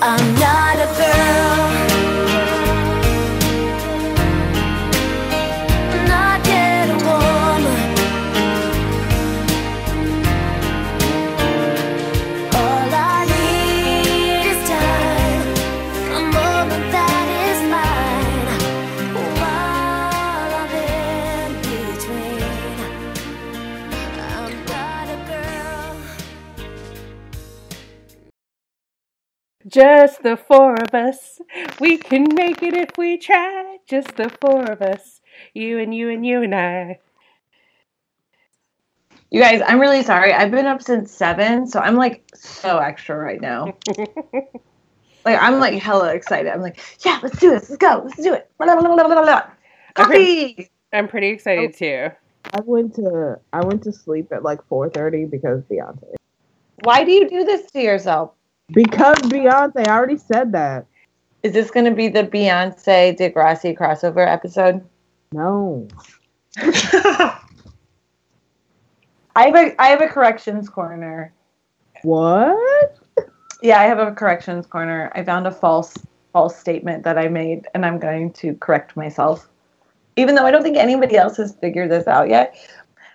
[0.00, 1.41] I'm not a girl.
[29.72, 31.40] Just the four of us.
[31.80, 33.78] We can make it if we try.
[33.88, 35.22] Just the four of us.
[35.54, 36.98] You and you and you and I.
[39.30, 40.34] You guys, I'm really sorry.
[40.34, 43.74] I've been up since seven, so I'm like so extra right now.
[45.24, 46.52] like I'm like hella excited.
[46.52, 47.70] I'm like, yeah, let's do this.
[47.70, 48.02] Let's go.
[48.04, 48.50] Let's do it.
[48.58, 49.42] Blah, blah, blah, blah, blah.
[49.94, 50.68] Coffee.
[50.92, 51.78] I'm pretty excited oh.
[51.78, 52.08] too.
[52.52, 56.14] I went to I went to sleep at like 4:30 because Beyonce.
[56.84, 58.32] Why do you do this to yourself?
[58.72, 60.86] Because Beyonce, I already said that.
[61.42, 64.84] Is this going to be the Beyonce Degrassi crossover episode?
[65.32, 65.88] No.
[69.34, 71.32] I have a I have a corrections corner.
[72.02, 72.98] What?
[73.62, 75.10] Yeah, I have a corrections corner.
[75.14, 75.94] I found a false
[76.32, 79.48] false statement that I made, and I'm going to correct myself,
[80.16, 82.54] even though I don't think anybody else has figured this out yet.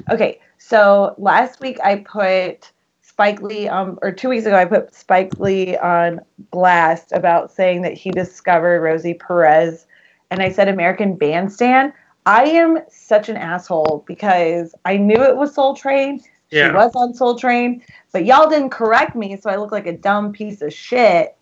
[0.09, 2.71] Okay, so last week I put
[3.17, 7.81] Spike Lee, um, or two weeks ago I put Spike Lee on blast about saying
[7.81, 9.87] that he discovered Rosie Perez,
[10.29, 11.93] and I said American Bandstand.
[12.27, 16.21] I am such an asshole because I knew it was Soul Train.
[16.51, 16.67] Yeah.
[16.67, 17.81] She was on Soul Train,
[18.13, 21.35] but y'all didn't correct me, so I look like a dumb piece of shit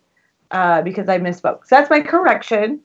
[0.52, 1.66] uh, because I misspoke.
[1.66, 2.80] So that's my correction.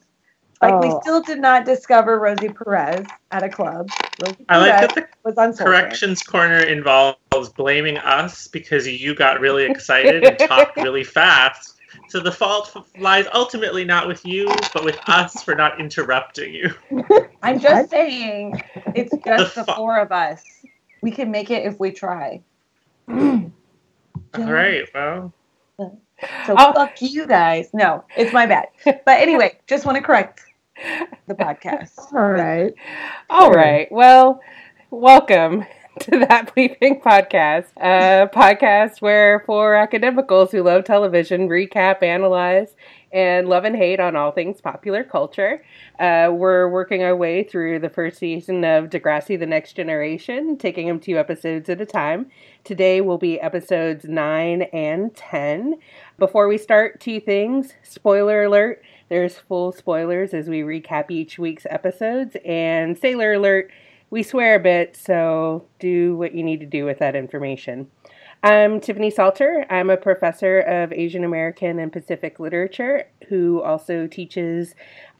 [0.62, 1.00] Like we Oh.
[1.00, 3.88] still did not discover Rosie Perez at a club.
[4.22, 7.16] Rosie I like that the was on corrections corner involves
[7.56, 11.76] blaming us because you got really excited and talked really fast.
[12.08, 16.74] So the fault lies ultimately not with you, but with us for not interrupting you.
[17.42, 18.60] I'm just saying,
[18.94, 20.42] it's just The the fu- four of us.
[21.02, 22.42] We can make it if we try.
[23.08, 23.50] All
[24.34, 25.32] right, well,
[25.78, 26.72] So Oh.
[26.74, 27.70] fuck you guys.
[27.72, 28.68] No, it's my bad.
[28.84, 30.42] But anyway, just want to correct
[31.26, 31.98] the podcast.
[32.14, 32.74] All right.
[33.28, 33.90] All right.
[33.90, 34.40] Well,
[34.90, 35.64] welcome
[36.00, 42.74] to that Bleeping Podcast, a podcast where four academicals who love television recap, analyze,
[43.12, 45.64] and love and hate on all things popular culture.
[45.98, 50.86] Uh, we're working our way through the first season of Degrassi: The Next Generation, taking
[50.86, 52.30] them two episodes at a time.
[52.64, 55.78] Today will be episodes nine and ten.
[56.18, 57.74] Before we start, two things.
[57.82, 58.82] Spoiler alert.
[59.10, 62.36] There's full spoilers as we recap each week's episodes.
[62.44, 63.72] And sailor alert,
[64.08, 67.90] we swear a bit, so do what you need to do with that information.
[68.44, 69.66] I'm Tiffany Salter.
[69.68, 74.76] I'm a professor of Asian American and Pacific literature who also teaches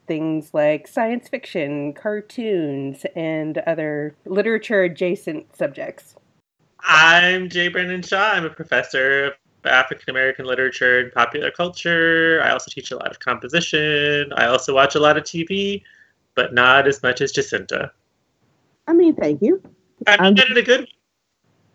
[0.07, 6.15] things like science fiction, cartoons, and other literature adjacent subjects.
[6.79, 8.31] I'm Jay Brendan Shaw.
[8.31, 9.33] I'm a professor of
[9.65, 12.41] African American literature and popular culture.
[12.43, 14.31] I also teach a lot of composition.
[14.33, 15.83] I also watch a lot of TV,
[16.35, 17.91] but not as much as Jacinta.
[18.87, 19.61] I mean, thank you.
[20.07, 20.87] I'm getting a good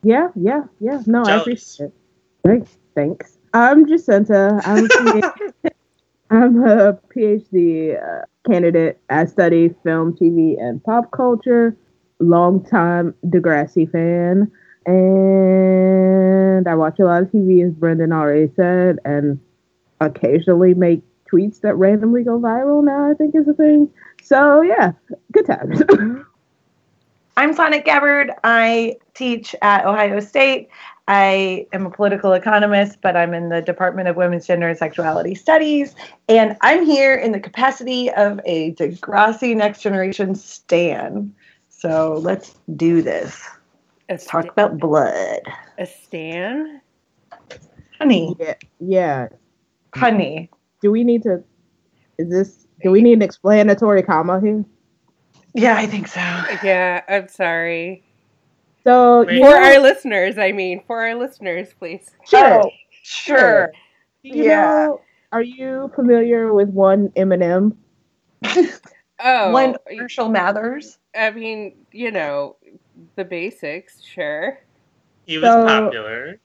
[0.03, 1.03] Yeah, yeah, yeah.
[1.07, 1.95] No, I appreciate it.
[2.45, 2.79] Thanks.
[2.95, 3.39] Thanks.
[3.53, 4.61] I'm Jacinta.
[4.65, 5.33] I'm a PhD,
[6.31, 8.99] I'm a PhD uh, candidate.
[9.11, 11.77] I study film, TV, and pop culture.
[12.19, 14.51] Longtime Degrassi fan.
[14.87, 19.41] And I watch a lot of TV, as Brendan already said, and
[20.01, 23.91] occasionally make tweets that randomly go viral now, I think is a thing.
[24.23, 24.93] So, yeah,
[25.33, 25.83] good times.
[27.37, 28.31] I'm Sonic Gabbard.
[28.45, 30.69] I teach at Ohio State.
[31.09, 35.35] I am a political economist, but I'm in the Department of Women's Gender and Sexuality
[35.35, 35.95] Studies.
[36.29, 41.35] And I'm here in the capacity of a Degrassi Next Generation Stan.
[41.69, 43.47] So let's do this.
[44.09, 45.41] A, Let's talk sta- about blood.
[45.79, 46.81] a stan?
[47.99, 49.29] Honey, yeah, yeah.
[49.95, 50.51] honey.
[50.83, 51.43] Do we need to?
[52.19, 52.67] Is this?
[52.83, 54.65] Do we need an explanatory comma here?
[55.55, 56.21] Yeah, I think so.
[56.63, 58.05] Yeah, I'm sorry.
[58.85, 59.41] So Wait.
[59.41, 62.11] For know, our listeners, I mean, for our listeners, please.
[62.29, 62.63] sure.
[62.65, 62.71] Oh,
[63.03, 63.73] sure.
[64.23, 64.61] you yeah.
[64.61, 65.01] know,
[65.33, 67.77] are you familiar with one Eminem?
[69.19, 70.99] Oh, One Marshall Mathers.
[71.15, 72.57] I mean, you know,
[73.17, 74.59] the basics, sure.
[75.27, 76.39] He was So- popular.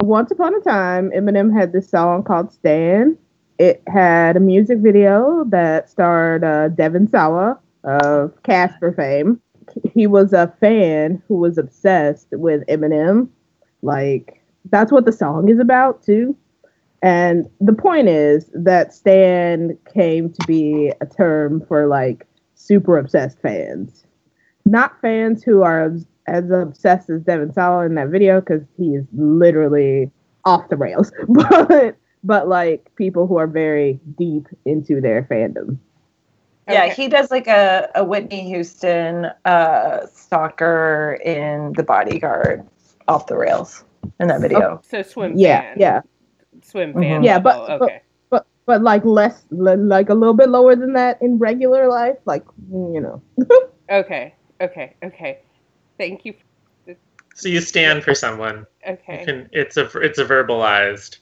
[0.00, 3.16] Once upon a time, Eminem had this song called "Stan."
[3.58, 9.40] It had a music video that starred uh, Devon Sawa of Casper fame.
[9.94, 13.28] He was a fan who was obsessed with Eminem.
[13.82, 16.36] Like that's what the song is about too.
[17.02, 22.26] And the point is that Stan came to be a term for like
[22.56, 24.04] super obsessed fans,
[24.64, 28.94] not fans who are as- as obsessed as Devon Sawa in that video because he
[28.94, 30.10] is literally
[30.44, 35.78] off the rails, but but like people who are very deep into their fandom.
[36.68, 36.94] Yeah, Okay.
[36.94, 42.64] he does like a, a Whitney Houston uh, stalker in The Bodyguard
[43.08, 43.84] off the rails
[44.20, 44.80] in that video.
[44.84, 45.76] So swim Yeah, fan.
[45.78, 46.00] yeah,
[46.62, 47.00] Swim Mhm.
[47.02, 47.24] fan.
[47.24, 48.02] Yeah, but- but- okay.
[48.30, 52.44] but but like less, like a little bit lower than that in regular life, like
[52.70, 53.20] you know.
[53.90, 54.34] Okay.
[54.62, 54.94] Okay.
[55.02, 55.40] Okay.
[55.98, 56.34] Thank you.
[57.34, 58.66] So you stand for someone.
[58.86, 59.24] Okay.
[59.24, 61.18] can, it's a it's a verbalized.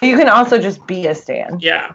[0.00, 1.62] You can also just be a stand.
[1.62, 1.94] Yeah.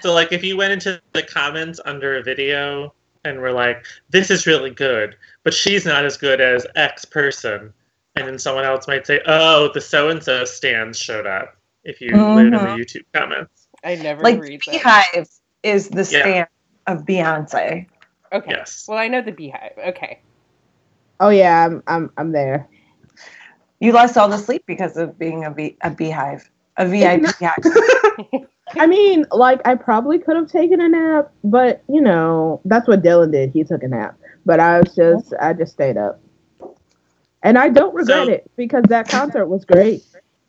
[0.00, 2.94] So like if you went into the comments under a video
[3.24, 7.72] and were like, "This is really good, but she's not as good as X person,"
[8.16, 12.00] and then someone else might say, "Oh, the so and so stands showed up." If
[12.00, 12.36] you mm-hmm.
[12.36, 12.84] live in the.
[12.84, 14.74] YouTube comments, I never Like read that.
[15.14, 16.46] BeyHive is the Yeah.
[16.86, 17.86] of Beyonce.
[18.32, 18.50] Okay.
[18.50, 18.86] yes.
[18.88, 19.88] Well, I know the BeyHive.
[19.88, 20.20] Okay.
[21.20, 22.68] Oh yeah, I'm I'm I'm there.
[23.80, 26.42] You lost all the sleep because of being a, bee, a BeyHive,
[26.76, 28.46] a VIP not- hive.
[28.76, 33.02] I mean, like I probably could have taken a nap, but you know, that's what
[33.02, 33.50] Dylan did.
[33.50, 34.16] He took a nap.
[34.44, 36.20] But I was just I just stayed up.
[37.42, 40.02] And I don't regret So- it because that concert was great.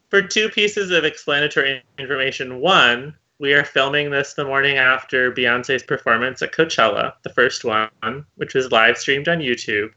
[0.09, 5.83] For two pieces of explanatory information, one, we are filming this the morning after Beyonce's
[5.83, 7.89] performance at Coachella, the first one,
[8.35, 9.91] which was live streamed on YouTube.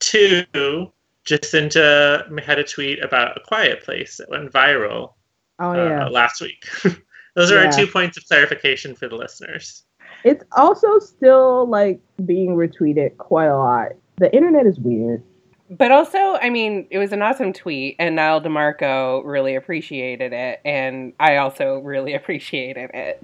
[0.00, 0.92] Two,
[1.24, 5.12] Jacinta had a tweet about a quiet place that went viral
[5.58, 6.08] Oh uh, yeah.
[6.08, 6.66] last week.
[7.34, 9.84] Those are our two points of clarification for the listeners.
[10.24, 13.92] It's also still like being retweeted quite a lot.
[14.16, 15.22] The internet is weird.
[15.70, 20.60] But also, I mean, it was an awesome tweet, and Niall DeMarco really appreciated it,
[20.64, 23.22] and I also really appreciated it.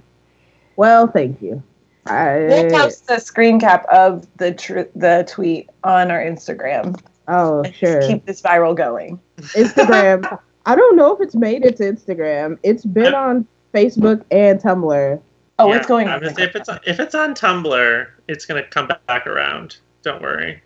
[0.75, 1.63] Well, thank you.
[2.07, 6.99] We'll I, post the screen cap of the tr- the tweet on our Instagram.
[7.27, 8.01] oh sure.
[8.01, 9.19] Keep this viral going.
[9.37, 10.39] Instagram.
[10.67, 12.59] I don't know if it's made it to Instagram.
[12.61, 15.21] It's been on Facebook and Tumblr.
[15.57, 16.07] Oh, Yeah, it's going.
[16.07, 19.77] I'm if it's on, if it's on Tumblr, it's gonna come back around.
[20.03, 20.61] Don't worry.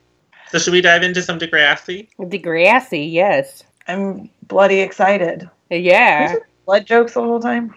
[0.51, 2.09] So should we dive into some Degrassi?
[2.19, 3.63] Degrassi, yes.
[3.87, 5.49] I'm bloody excited.
[5.69, 6.35] Yeah.
[6.65, 7.73] Blood jokes the whole time.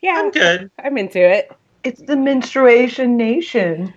[0.00, 0.70] Yeah, I'm good.
[0.78, 1.52] I'm into it.
[1.84, 3.92] It's the menstruation nation.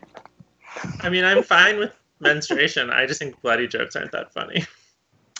[1.01, 2.89] I mean, I'm fine with menstruation.
[2.89, 4.65] I just think bloody jokes aren't that funny.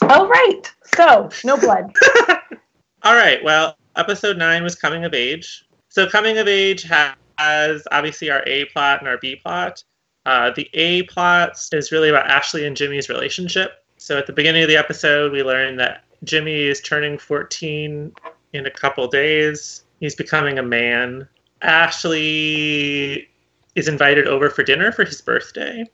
[0.04, 0.62] Oh right.
[0.96, 1.94] So no blood.
[3.04, 3.44] All right.
[3.44, 5.66] Well, episode nine was coming of age.
[5.90, 9.84] So coming of age has obviously our A plot and our B plot.
[10.26, 13.84] Uh, the A plot is really about Ashley and Jimmy's relationship.
[13.98, 18.14] So at the beginning of the episode, we learn that Jimmy is turning 14
[18.54, 19.84] in a couple days.
[20.00, 21.28] He's becoming a man.
[21.62, 23.30] Ashley
[23.76, 25.86] is invited over for dinner for his birthday.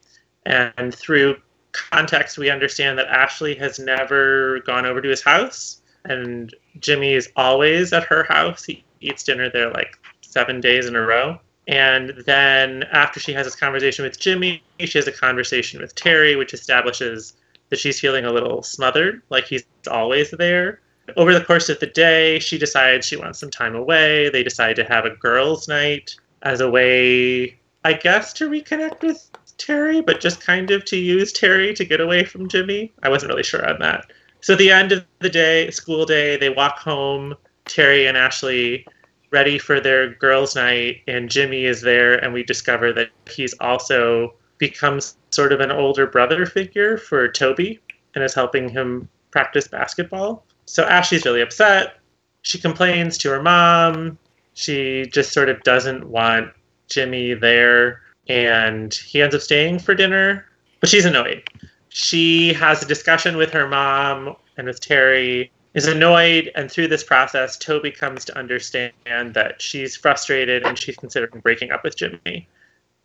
[0.46, 1.38] And through
[1.72, 5.82] context, we understand that Ashley has never gone over to his house.
[6.06, 8.64] And Jimmy is always at her house.
[8.64, 11.40] He eats dinner there like seven days in a row.
[11.68, 16.36] And then after she has this conversation with Jimmy, she has a conversation with Terry,
[16.36, 17.34] which establishes
[17.70, 20.80] that she's feeling a little smothered, like he's always there.
[21.18, 24.30] Over the course of the day, she decides she wants some time away.
[24.30, 29.30] They decide to have a girls' night as a way, I guess, to reconnect with
[29.58, 32.94] Terry, but just kind of to use Terry to get away from Jimmy.
[33.04, 34.12] I wasn't really sure on that.
[34.42, 37.36] So at the end of the day, school day, they walk home.
[37.66, 38.86] Terry and Ashley
[39.32, 44.34] ready for their girls' night, and Jimmy is there, and we discover that he's also
[44.58, 47.80] becomes sort of an older brother figure for Toby
[48.16, 50.46] and is helping him practice basketball.
[50.66, 52.00] So Ashley's really upset.
[52.42, 54.18] She complains to her mom.
[54.54, 56.52] She just sort of doesn't want
[56.88, 60.46] Jimmy there, and he ends up staying for dinner,
[60.80, 61.44] but she's annoyed.
[61.90, 67.04] She has a discussion with her mom and with Terry is annoyed and through this
[67.04, 68.92] process toby comes to understand
[69.36, 72.48] that she's frustrated and she's considering breaking up with jimmy.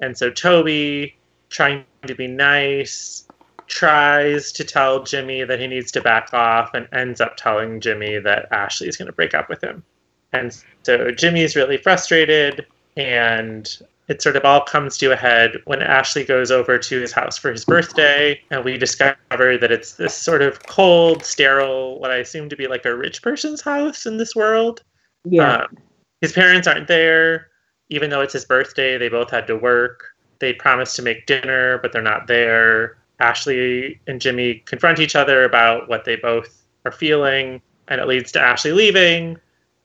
[0.00, 1.14] And so toby
[1.50, 3.28] trying to be nice
[3.66, 8.18] tries to tell jimmy that he needs to back off and ends up telling jimmy
[8.18, 9.84] that ashley is going to break up with him.
[10.32, 13.68] And so jimmy's really frustrated and
[14.08, 17.38] it sort of all comes to a head when Ashley goes over to his house
[17.38, 22.16] for his birthday, and we discover that it's this sort of cold, sterile, what I
[22.16, 24.82] assume to be like a rich person's house in this world.
[25.24, 25.58] Yeah.
[25.58, 25.78] Um,
[26.20, 27.48] his parents aren't there,
[27.90, 28.98] even though it's his birthday.
[28.98, 30.04] They both had to work.
[30.40, 32.98] They promised to make dinner, but they're not there.
[33.20, 38.32] Ashley and Jimmy confront each other about what they both are feeling, and it leads
[38.32, 39.38] to Ashley leaving.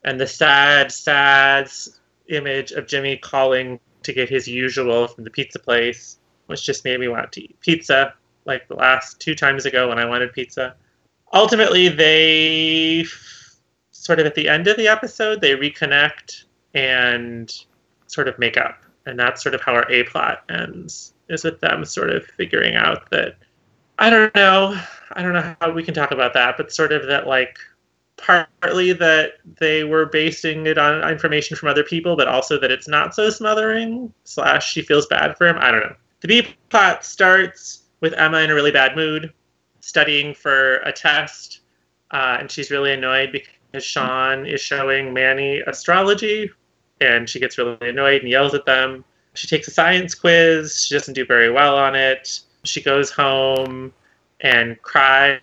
[0.04, 1.70] and the sad, sad
[2.30, 7.00] image of Jimmy calling to get his usual from the pizza place, which just made
[7.00, 8.14] me want to eat pizza,
[8.46, 10.76] like the last two times ago when I wanted pizza.
[11.34, 13.06] Ultimately, they
[13.92, 17.54] sort of at the end of the episode they reconnect and
[18.08, 21.14] sort of make up, and that's sort of how our A plot ends.
[21.30, 23.36] Is with them sort of figuring out that
[24.00, 24.80] I don't know.
[25.12, 27.58] I don't know how we can talk about that, but sort of that like
[28.18, 32.88] partly that they were basing it on information from other people, but also that it's
[32.88, 34.12] not so smothering.
[34.24, 35.58] Slash, she feels bad for him.
[35.60, 35.96] I don't know.
[36.22, 39.32] The B plot starts with Emma in a really bad mood,
[39.82, 41.62] studying for a test,
[42.12, 46.50] uh, and she's really annoyed because Sean is showing Manny astrology,
[47.00, 49.06] and she gets really annoyed and yells at them.
[49.36, 50.86] She takes a science quiz.
[50.86, 52.40] She doesn't do very well on it.
[52.64, 53.94] She goes home
[54.42, 55.40] and cries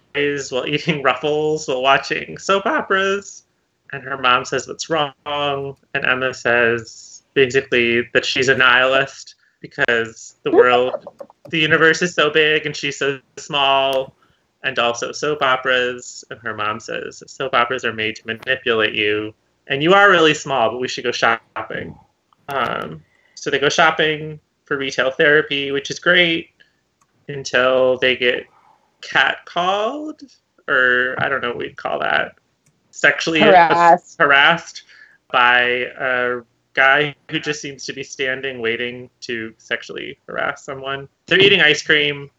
[0.51, 3.45] while eating ruffles while watching soap operas.
[3.93, 5.13] And her mom says what's wrong.
[5.25, 11.07] And Emma says basically that she's a nihilist because the world,
[11.51, 14.15] the universe is so big and she's so small.
[14.63, 16.25] And also soap operas.
[16.31, 19.35] And her mom says soap operas are made to manipulate you.
[19.67, 21.99] And you are really small, but we should go shopping.
[22.49, 23.03] Um,
[23.35, 26.51] so they go shopping for retail therapy, which is great
[27.29, 28.47] until they get
[29.11, 30.23] catcalled,
[30.69, 32.37] or I don't know what we'd call that,
[32.91, 34.17] sexually Harassed.
[34.19, 34.83] harassed
[35.31, 35.61] by
[35.99, 36.41] a
[36.75, 41.09] guy who just seems to be standing waiting to sexually harass someone.
[41.27, 42.31] They're eating ice cream,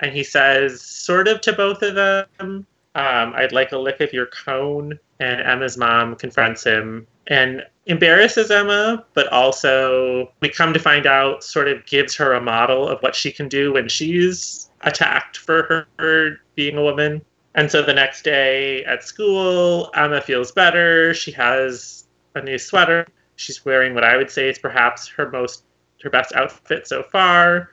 [0.00, 4.12] and he says, sort of to both of them, um, I'd like a lick of
[4.12, 4.98] your cone.
[5.20, 11.44] And Emma's mom confronts him and embarrasses Emma, but also we come to find out
[11.44, 15.86] sort of gives her a model of what she can do when she's attacked for
[15.98, 17.22] her, being a woman.
[17.54, 21.14] And so the next day at school, Emma feels better.
[21.14, 23.06] She has a new sweater.
[23.36, 25.64] She's wearing what I would say is perhaps her most
[26.02, 27.70] her best outfit so far.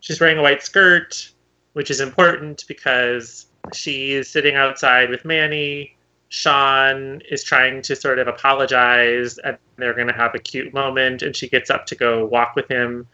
[0.00, 1.30] She's wearing a white skirt,
[1.74, 5.96] which is important because she is sitting outside with Manny.
[6.30, 11.22] Sean is trying to sort of apologize, and they're going to have a cute moment.
[11.22, 13.06] And she gets up to go walk with him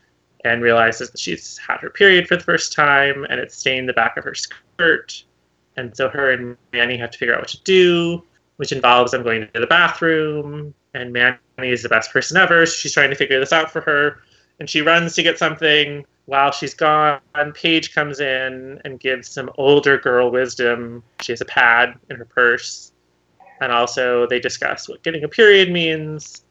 [0.44, 3.94] and realizes that she's had her period for the first time and it's stained the
[3.94, 5.24] back of her skirt.
[5.76, 8.22] And so her and Manny have to figure out what to do,
[8.56, 10.74] which involves them going to the bathroom.
[10.92, 12.66] And Manny is the best person ever.
[12.66, 14.20] So she's trying to figure this out for her.
[14.60, 16.04] And she runs to get something.
[16.26, 17.20] While she's gone,
[17.54, 21.02] Paige comes in and gives some older girl wisdom.
[21.20, 22.92] She has a pad in her purse.
[23.60, 26.44] And also they discuss what getting a period means.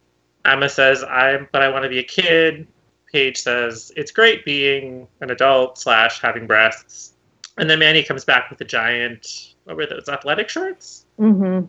[0.46, 2.68] Emma says, I'm but I want to be a kid.
[3.12, 7.14] Paige says, it's great being an adult slash having breasts.
[7.58, 11.06] And then Manny comes back with a giant what were those, athletic shorts?
[11.20, 11.66] Mm-hmm.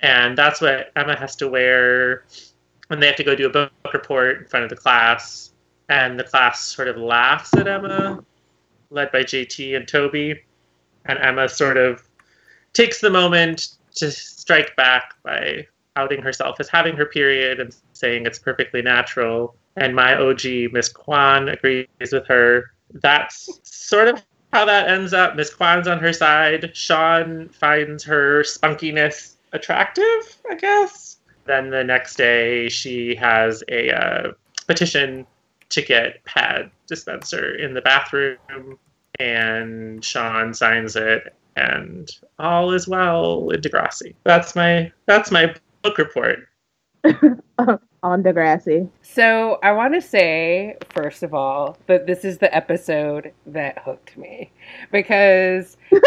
[0.00, 2.24] And that's what Emma has to wear
[2.88, 5.52] when they have to go do a book report in front of the class.
[5.88, 8.24] And the class sort of laughs at Emma,
[8.90, 10.42] led by JT and Toby.
[11.04, 12.02] And Emma sort of
[12.72, 15.66] takes the moment to strike back by
[15.96, 19.56] outing herself as having her period and saying it's perfectly natural.
[19.76, 22.72] And my OG, Miss Kwan, agrees with her.
[22.92, 25.36] That's sort of how that ends up.
[25.36, 26.70] Miss Kwan's on her side.
[26.74, 31.18] Sean finds her spunkiness attractive, I guess.
[31.44, 34.32] Then the next day, she has a uh,
[34.66, 35.26] petition
[35.70, 38.78] to get pad dispenser in the bathroom,
[39.18, 44.14] and Sean signs it, and all is well in Degrassi.
[44.24, 46.40] That's my that's my book report.
[48.02, 48.88] On Degrassi.
[49.02, 54.16] So I want to say, first of all, that this is the episode that hooked
[54.16, 54.52] me
[54.92, 56.00] because no,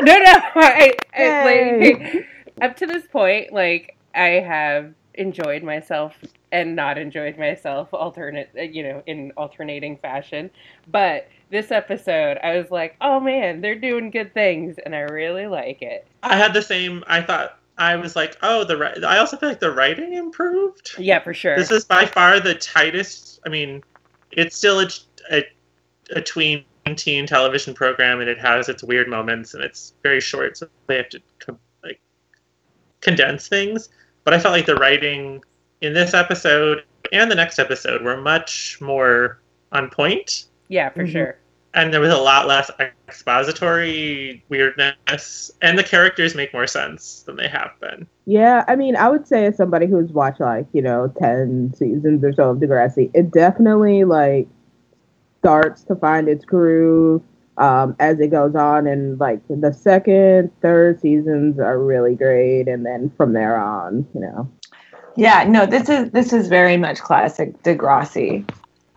[0.00, 0.22] no,
[0.54, 2.26] I, I, like,
[2.60, 6.14] up to this point, like I have enjoyed myself
[6.52, 10.50] and not enjoyed myself, alternate, uh, you know, in alternating fashion.
[10.88, 15.46] But this episode, I was like, oh man, they're doing good things, and I really
[15.46, 16.06] like it.
[16.22, 17.04] I had the same.
[17.06, 18.76] I thought I was like, oh, the.
[19.06, 20.94] I also feel like the writing improved.
[20.98, 21.56] Yeah, for sure.
[21.56, 23.40] This is by far the tightest.
[23.44, 23.82] I mean,
[24.30, 24.88] it's still a,
[25.30, 25.44] a,
[26.14, 30.56] a tween teen television program, and it has its weird moments, and it's very short,
[30.56, 31.20] so they have to
[31.82, 32.00] like
[33.00, 33.88] condense things.
[34.24, 35.42] But I felt like the writing
[35.80, 39.38] in this episode and the next episode were much more
[39.72, 41.12] on point, yeah, for Mhm.
[41.12, 41.36] sure.
[41.74, 42.70] and there was a lot less
[43.08, 48.06] expository weirdness, and the characters make more sense than they have been.
[48.24, 52.24] Yeah, I mean, I would say as somebody who's watched like you know ten seasons
[52.24, 54.48] or so of Degrassi, it definitely like
[55.40, 57.22] starts to find its groove
[57.58, 62.84] um, as it goes on, and like the second, third seasons are really great, and
[62.84, 64.48] then from there on, you know,
[65.16, 68.48] Yeah, no, this is this is very much classic Degrassi.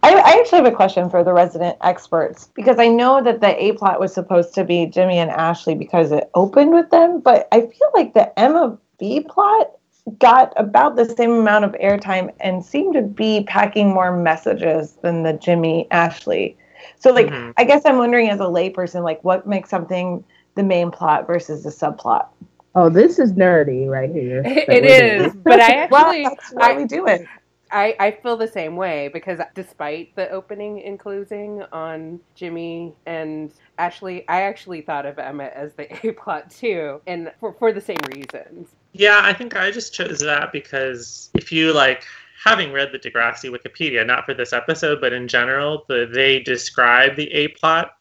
[0.02, 3.62] I, I actually have a question for the resident experts because I know that the
[3.62, 7.48] A plot was supposed to be Jimmy and Ashley because it opened with them, but
[7.52, 9.72] I feel like the Emma B plot
[10.18, 15.24] got about the same amount of airtime and seemed to be packing more messages than
[15.24, 16.58] the Jimmy Ashley.
[16.98, 17.54] So like Mhm.
[17.58, 20.24] I guess I'm wondering as a layperson, like what makes something
[20.56, 22.28] the main plot versus the subplot?
[22.76, 24.44] Oh, this is nerdy right here.
[24.46, 25.44] It that we're is, doing.
[25.44, 27.26] but I actually, well, that's why I- we do it.
[27.72, 33.52] I, I feel the same way because despite the opening and closing on Jimmy and
[33.78, 37.80] Ashley, I actually thought of Emma as the A plot too, and for, for the
[37.82, 38.70] same reasons.
[38.94, 42.06] Yeah, I think I just chose that because if you like
[42.44, 47.16] having read the Degrassi Wikipedia, not for this episode, but in general, the, they describe
[47.18, 47.92] the A plot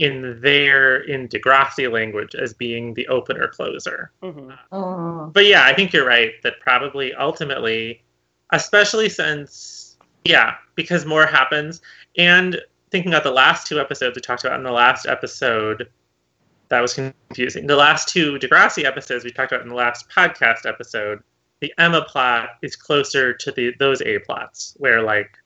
[0.00, 4.10] in their in Degrassi language as being the opener closer.
[4.22, 5.30] hmm Oh.
[5.32, 8.02] But yeah, I think you're right that probably ultimately,
[8.50, 11.82] especially since yeah, because more happens,
[12.16, 15.88] and thinking about the last two episodes we talked about in the last episode,
[16.68, 17.66] that was confusing.
[17.66, 21.22] The last two Degrassi episodes we talked about in the last podcast episode,
[21.60, 25.36] the Emma plot is closer to the those A plots where like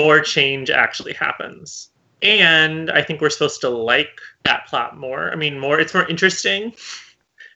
[0.00, 1.90] more change actually happens.
[2.22, 5.30] And I think we're supposed to like that plot more.
[5.32, 6.74] I mean, more it's more interesting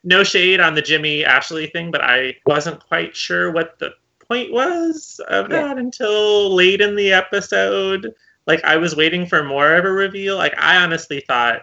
[0.04, 3.94] no shade on the Jimmy Ashley thing, but I wasn't quite sure what the
[4.28, 5.62] point was of Yeah.
[5.62, 8.14] that until late in the episode.
[8.47, 10.37] Like I was waiting for more of a reveal.
[10.37, 11.62] Like I honestly thought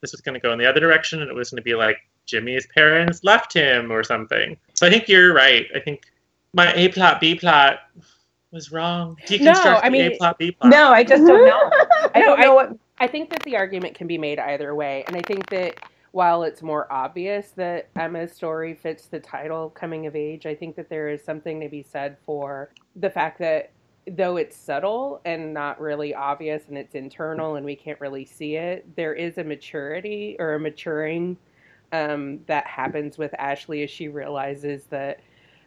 [0.00, 1.74] this was going to go in the other direction and it was going to be
[1.74, 4.56] like Jimmy's parents left him or something.
[4.74, 5.66] So I think you're right.
[5.74, 6.04] I think
[6.52, 7.80] my A plot B plot
[8.52, 9.16] was wrong.
[9.26, 10.70] Deconstruct I mean- A plot B plot.
[10.70, 11.70] No, I just don't know.
[12.14, 14.74] I No, don't I- know what I think that the argument can be made either
[14.74, 15.74] way, and I think that
[16.12, 20.76] while it's more obvious that Emma's story fits the title coming of age, I think
[20.76, 23.70] that there is something to be said for the fact that
[24.16, 28.56] though it's subtle and not really obvious and it's internal and we can't really see
[28.56, 31.36] it, there is a maturity or a maturing
[31.92, 35.20] um, that happens with Ashley as she realizes that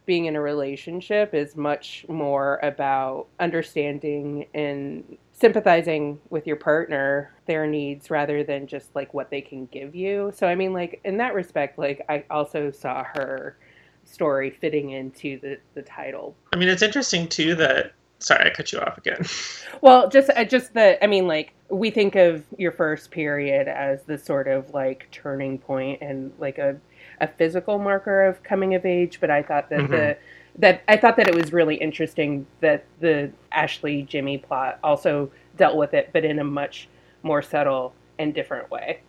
[0.06, 7.66] being in a relationship is much more about understanding and sympathizing with your partner their
[7.66, 11.16] needs rather than just like what they can give you so i mean like in
[11.16, 13.56] that respect like i also saw her
[14.04, 17.92] story fitting into the the title I mean, it's interesting too that.
[18.20, 19.22] Sorry, I cut you off again.
[19.82, 24.02] well just uh, just the i mean like we think of your first period as
[24.04, 26.76] the sort of like turning point and like a
[27.20, 30.20] a physical marker of coming of age but i thought that the mm-hmm.
[30.60, 35.76] that i thought that it was really interesting that the ashley jimmy plot also dealt
[35.76, 36.88] with it but in a much
[37.22, 39.00] more subtle and different way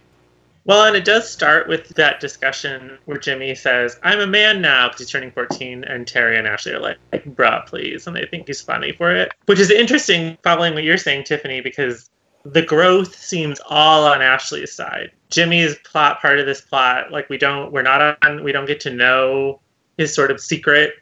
[0.65, 4.87] Well, and it does start with that discussion where Jimmy says, I'm a man now
[4.87, 8.07] because he's turning 14, and Terry and Ashley are like, bruh, please.
[8.07, 9.31] And they think he's funny for it.
[9.45, 12.09] Which is interesting, following what you're saying, Tiffany, because
[12.45, 15.11] the growth seems all on Ashley's side.
[15.29, 18.79] Jimmy's plot, part of this plot, like we don't, we're not on, we don't get
[18.81, 19.59] to know
[19.97, 20.93] his sort of secret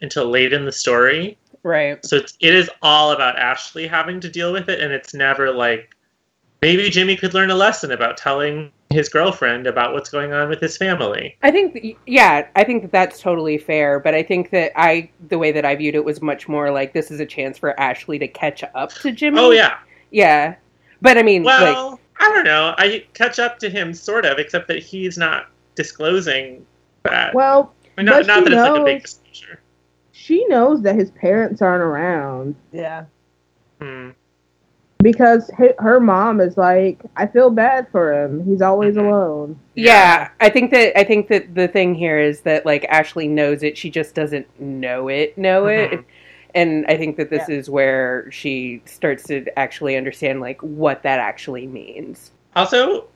[0.00, 1.38] until late in the story.
[1.62, 5.14] right So it's, it is all about Ashley having to deal with it, and it's
[5.14, 5.94] never like
[6.62, 10.60] maybe Jimmy could learn a lesson about telling his girlfriend about what's going on with
[10.60, 11.36] his family.
[11.42, 14.00] I think, yeah, I think that that's totally fair.
[14.00, 16.94] But I think that I, the way that I viewed it was much more like
[16.94, 19.38] this is a chance for Ashley to catch up to Jimmy.
[19.38, 19.78] Oh yeah.
[20.10, 20.56] yeah.
[21.00, 22.74] But I mean, like, Well, I don't know.
[22.78, 26.66] I catch up to him sort of, except that he's not disclosing
[27.04, 27.34] that.
[27.34, 29.60] Well, I mean, not, not she that it's like a big knows- disclosure.
[30.12, 33.04] she knows that his parents aren't around Yeah.
[33.80, 34.10] Hmm.
[35.00, 38.44] because her mom is like, I feel bad for him.
[38.44, 39.06] He's always Mhm.
[39.06, 39.58] alone.
[39.76, 43.62] yeah, I think that I think that the thing here is that like Ashley knows
[43.62, 46.00] it, she just doesn't know it, know it.
[46.54, 51.20] And I think that this is where she starts to actually understand like what that
[51.20, 52.30] actually means.
[52.56, 53.06] Also,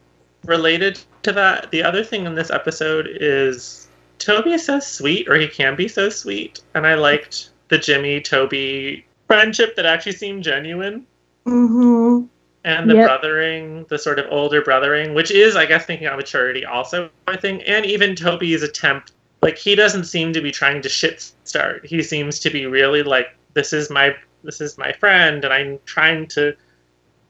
[0.44, 5.36] related to that, the other thing in this episode is Toby is so sweet, or
[5.36, 10.44] he can be so sweet, and I liked the Jimmy Toby friendship that actually seemed
[10.44, 11.06] genuine.
[11.46, 12.26] Mm-hmm.
[12.64, 13.06] and the Yep.
[13.08, 17.36] brothering, the sort of older brothering, which is, I guess, thinking on maturity also, I
[17.36, 19.10] think, and even Toby's attempt,
[19.42, 21.84] like he doesn't seem to be trying to shit start.
[21.84, 25.78] He seems to be really like, this is my, this is my friend, and I'm
[25.84, 26.54] trying to.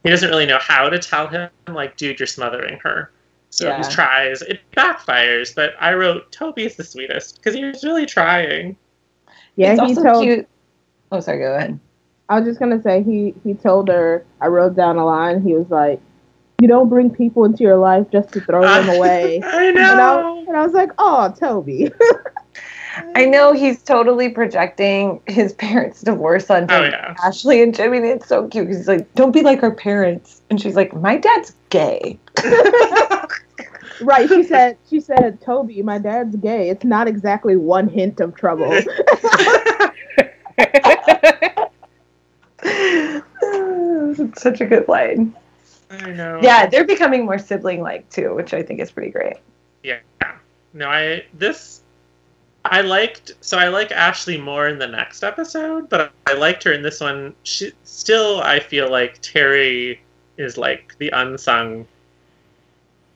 [0.05, 3.13] He doesn't really know how to tell him, like, dude, you're smothering her.
[3.51, 3.87] So Yeah.
[3.87, 4.43] he tries.
[4.43, 8.77] It backfires, but I wrote Toby's the sweetest because he was really trying.
[9.57, 10.25] Yeah, it's he also told.
[10.25, 10.49] cute.
[11.13, 11.39] Oh, sorry.
[11.39, 11.79] Go ahead.
[12.29, 14.25] I was just gonna say he he told her.
[14.41, 15.43] I wrote down a line.
[15.43, 16.01] He was like,
[16.63, 19.95] "You don't bring people into your life just to throw them away." I And I,
[19.97, 20.45] know.
[20.47, 21.91] and I was like, "Oh, Toby."
[23.17, 27.15] I know he's totally projecting his parents' divorce onto Oh, yeah.
[27.25, 27.97] Ashley and Jimmy.
[27.99, 28.69] And it's so cute.
[28.69, 32.19] He's like, "Don't be like our parents," and she's like, "My dad's gay."
[34.03, 36.69] Right, she said she said, Toby, my dad's gay.
[36.71, 38.73] It's not exactly one hint of trouble.
[44.37, 45.35] Such a good line.
[45.93, 46.41] I know.
[46.43, 49.37] Yeah, they're becoming more sibling-like too, which I think is pretty great.
[49.83, 49.99] Yeah.
[50.75, 51.83] No, I this
[52.65, 56.73] I liked so I like Ashley more in the next episode, but I liked her
[56.73, 57.35] in this one.
[57.43, 60.01] She still I feel like Terry
[60.39, 61.87] is like the unsung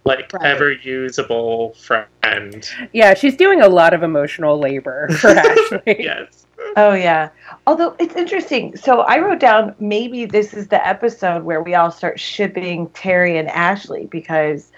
[0.05, 0.45] like Right.
[0.47, 2.69] ever usable friend.
[2.93, 5.97] yeah, she's doing a lot of emotional labor for Ashley.
[6.05, 6.46] yes.
[6.77, 7.31] Oh yeah.
[7.67, 8.77] Although it's interesting.
[8.77, 13.39] So I wrote down maybe this is the episode where we all start shipping Terry
[13.39, 14.71] and Ashley because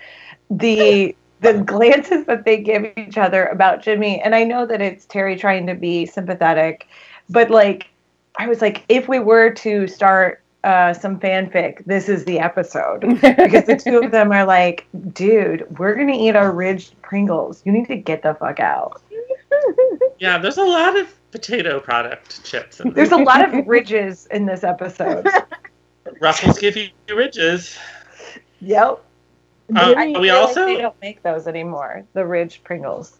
[0.50, 5.06] the the glances that they give each other about Jimmy and I know that it's
[5.06, 6.88] Terry trying to be sympathetic,
[7.28, 7.88] but like
[8.38, 13.00] I was like if we were to start uh, some fanfic, this is the episode
[13.20, 17.62] because the two of them are like, dude, we're gonna eat our ridged Pringles.
[17.64, 19.00] You need to get the fuck out.
[20.18, 24.46] Yeah, there's a lot of potato product chips in There's a lot of ridges in
[24.46, 25.26] this episode.
[26.20, 27.76] Ruffles give you ridges.
[28.60, 29.04] Yep.
[29.76, 32.04] Um, Jimmy- we feel like also- they don't make those anymore.
[32.14, 33.18] The Ridge Pringles.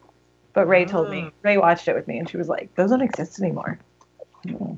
[0.55, 1.25] But Ray told me.
[1.27, 1.33] Oh.
[1.43, 3.79] Ray watched it with me, and she was like, "Those don't exist anymore."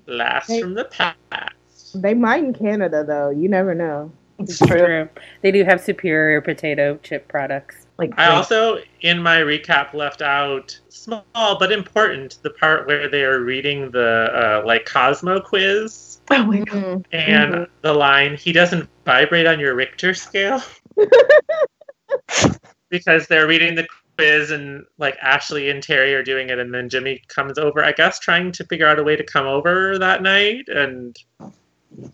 [0.06, 0.60] Last Hey.
[0.60, 1.54] from the past.
[1.94, 3.30] they might in Canada though.
[3.30, 4.10] You never know.
[4.38, 5.08] It's True.
[5.42, 7.86] They do have superior potato chip products.
[8.00, 11.22] Like I also, in my recap, left out small
[11.58, 16.60] but important the part where they are reading the uh, like Cosmo quiz Oh my
[16.60, 16.74] god.
[16.74, 17.04] Mm.
[17.12, 17.72] and Mm-hmm.
[17.82, 20.62] the line "He doesn't vibrate on your Richter scale,"
[22.88, 23.86] because they're reading the
[24.16, 27.92] quiz and like Ashley and Terry are doing it, and then Jimmy comes over, I
[27.92, 31.14] guess, trying to figure out a way to come over that night, and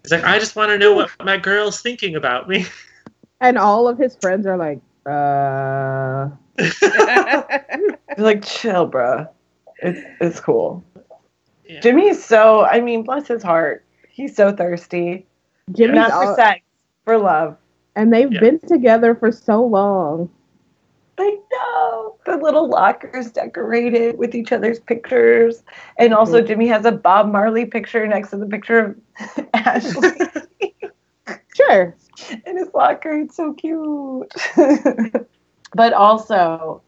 [0.02, 2.66] he's like, "I just want to know what my girl's thinking about me."
[3.40, 9.26] And all of his friends are like, uh You're like, chill, bro.
[9.78, 10.84] It's it's cool.
[11.68, 11.80] Yeah.
[11.80, 12.64] Jimmy's so.
[12.64, 13.84] I mean, bless his heart.
[14.08, 15.26] He's so thirsty.
[15.72, 16.60] Jimmy's Not for all, sex,
[17.04, 17.56] for love.
[17.94, 18.40] and they've Yeah.
[18.40, 20.30] been together for so long.
[21.18, 22.16] I know.
[22.26, 25.62] The little lockers decorated with each other's pictures.
[25.98, 28.96] And also, Jimmy has a Bob Marley picture next to the picture
[29.38, 30.10] of Ashley
[31.56, 31.96] Sure.
[32.44, 33.12] in his locker.
[33.12, 34.30] It's so cute.
[35.74, 36.82] but also,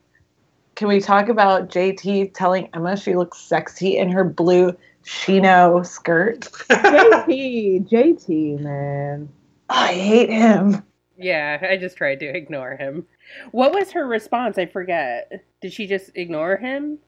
[0.75, 6.41] can we talk about JT telling Emma she looks sexy in her blue chino skirt?
[6.71, 9.31] JT, JT, man.
[9.71, 10.83] I hate him.
[11.17, 13.07] yeah, I just tried to ignore him.
[13.53, 14.59] What was her response?
[14.59, 15.45] I forget.
[15.63, 16.99] Did she just ignore him?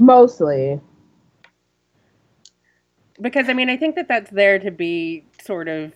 [0.00, 0.80] Mostly.
[3.20, 5.92] Because I mean, I think that that's there to be sort of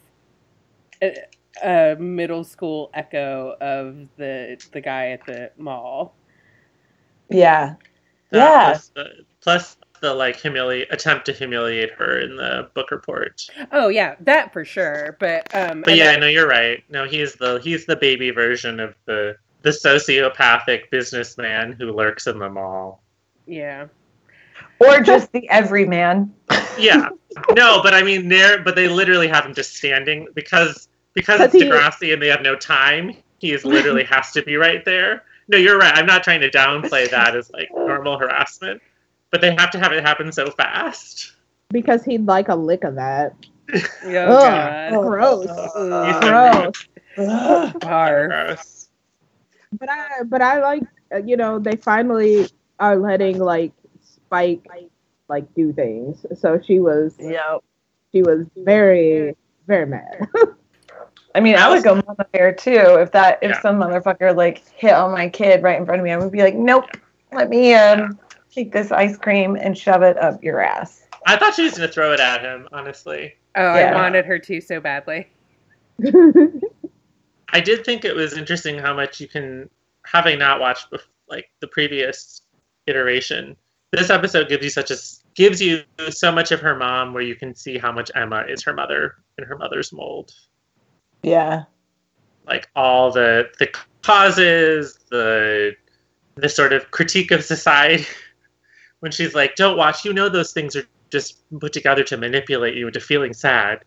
[1.03, 1.17] a,
[1.65, 6.15] a middle school echo of the the guy at the mall.
[7.31, 7.75] Yeah.
[8.31, 8.65] That Yeah.
[8.73, 13.47] Plus the, plus the like humiliate attempt to humiliate her in the book report.
[13.73, 15.17] Oh yeah, that for sure.
[15.19, 16.85] But um, But yeah, I know- no, you're right.
[16.91, 22.39] No, he's the he's the baby version of the the sociopathic businessman who lurks in
[22.39, 23.03] the mall.
[23.47, 23.87] yeah.
[24.79, 26.35] Or just the everyman.
[26.79, 27.09] Yeah,
[27.55, 31.53] no, but I mean, they're but they literally have him just standing because because it's
[31.53, 33.17] Because he- Degrassi and they have no time.
[33.39, 35.25] He is literally has to be right there.
[35.49, 35.95] No, you're right.
[35.95, 38.83] I'm not trying to downplay that as like normal harassment,
[39.31, 41.33] but they have to have it happen so fast.
[41.71, 43.35] Because he'd like a lick of that.
[44.05, 45.03] Oh Ugh.
[45.03, 45.45] Gross.
[45.45, 46.89] He's Gross.
[47.19, 47.81] Ugh.
[47.81, 48.89] Gross.
[49.79, 53.73] But I, but I like, uh, you know, they finally are letting like
[54.03, 54.89] Spike like
[55.55, 56.25] do things.
[56.39, 57.63] So she was, Yep.
[58.13, 59.37] she was very,
[59.67, 60.29] very mad.
[61.35, 63.61] I mean, I would go mama bear too if that if Yeah.
[63.61, 66.11] some motherfucker like hit on my kid right in front of me.
[66.11, 66.85] I would be like, nope,
[67.33, 68.19] let me um
[68.51, 71.07] take this ice cream and shove it up your ass.
[71.27, 72.69] I thought she was gonna throw it at him.
[72.73, 75.29] Honestly, Oh, I wanted her to so badly.
[77.53, 79.69] I did think it was interesting how much you can,
[80.07, 82.43] having not watched bef- like the previous
[82.87, 83.57] iteration.
[83.97, 84.97] This episode gives you such a
[85.35, 88.63] gives you so much of her mom, where you can see how much Emma is
[88.65, 90.35] her mother in her mother's mold.
[91.23, 91.65] Yeah.
[92.47, 95.75] Like all the the causes, the
[96.35, 98.05] the sort of critique of society.
[99.01, 102.75] when she's like, "Don't watch," you know those things are just put together to manipulate
[102.75, 103.83] you into feeling sad.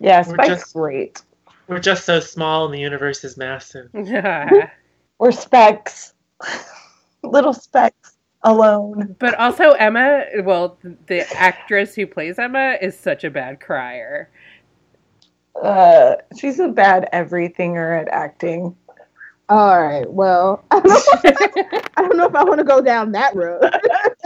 [0.00, 1.22] Yeah, We're Spike's just- great.
[1.68, 3.88] We're just so small, and the universe is massive.
[3.94, 4.70] Yeah.
[5.20, 6.14] we're specks.
[7.22, 8.17] Little specks.
[8.42, 9.16] Alone.
[9.18, 14.30] But also Emma, well, the actress who plays Emma is such a bad crier.
[15.60, 18.76] Uh, she's a bad everythinger at acting.
[19.48, 20.08] All right.
[20.10, 20.92] Well, I don't
[21.24, 23.62] know, I don't know if I want to go down that road.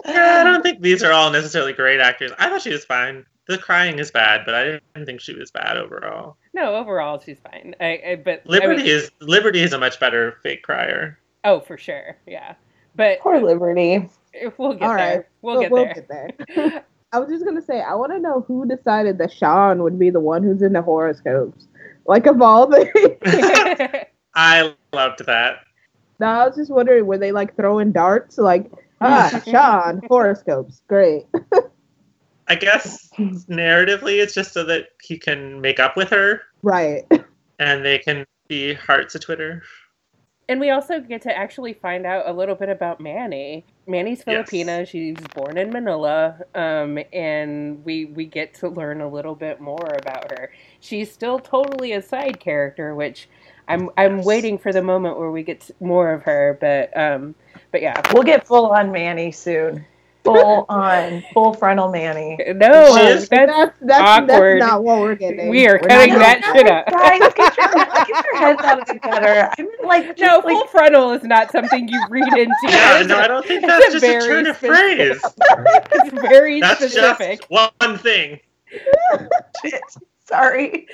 [0.05, 2.33] Yeah, I don't think these are all necessarily great actors.
[2.37, 3.25] I thought she was fine.
[3.47, 6.37] The crying is bad, but I didn't think she was bad overall.
[6.55, 7.77] No, overall she's fine.
[7.81, 11.19] I, I but I Liberty mean- is Liberty is a much better fake crier.
[11.45, 12.55] oh for sure, yeah.
[12.95, 14.09] But Poor Liberty.
[14.59, 15.17] we'll get All there.
[15.19, 15.25] right.
[15.43, 16.31] We'll, get there.
[16.55, 16.85] there.
[17.13, 20.11] I was just gonna say, I want to know who decided that Sean would be
[20.11, 21.67] the one who's in the horoscopes.
[22.07, 25.61] Like of all the, I loved that.
[26.21, 28.39] no, I was just wondering, were they like throwing darts?
[28.39, 31.27] Like, ah, Sean horoscopes, great.
[32.49, 37.05] I guess narratively, it's just so that he can make up with her Right.
[37.59, 39.63] and they can be hearts of Twitter.
[40.53, 43.67] And we also get to actually find out a little bit about Manny.
[43.89, 44.69] Manny's Yes.
[44.87, 49.97] She's born in Manila, um, and we we get to learn a little bit more
[50.01, 50.53] about her.
[50.81, 53.29] She's still totally a side character, which
[53.69, 54.25] I'm I'm Yes.
[54.25, 56.59] waiting for the moment where we get more of her.
[56.61, 57.37] But um,
[57.73, 59.87] but yeah, We'll get full on Manny soon.
[60.25, 62.37] Full on, full frontal Manny.
[62.55, 64.61] no, She that's that's that's, awkward.
[64.61, 65.49] that's not what we're getting.
[65.49, 66.87] We are We're cutting that shit up.
[66.87, 69.51] Guys, get your, get your heads out of the gutter.
[69.59, 72.55] I mean, like, just no, like, full frontal is not something you read into.
[72.69, 75.23] Yeah, no, a- I don't think that's a just a very turn of specific- phrase.
[75.93, 77.41] It's very That's specific.
[77.49, 78.39] just one thing.
[79.65, 79.83] shit.
[80.25, 80.87] Sorry.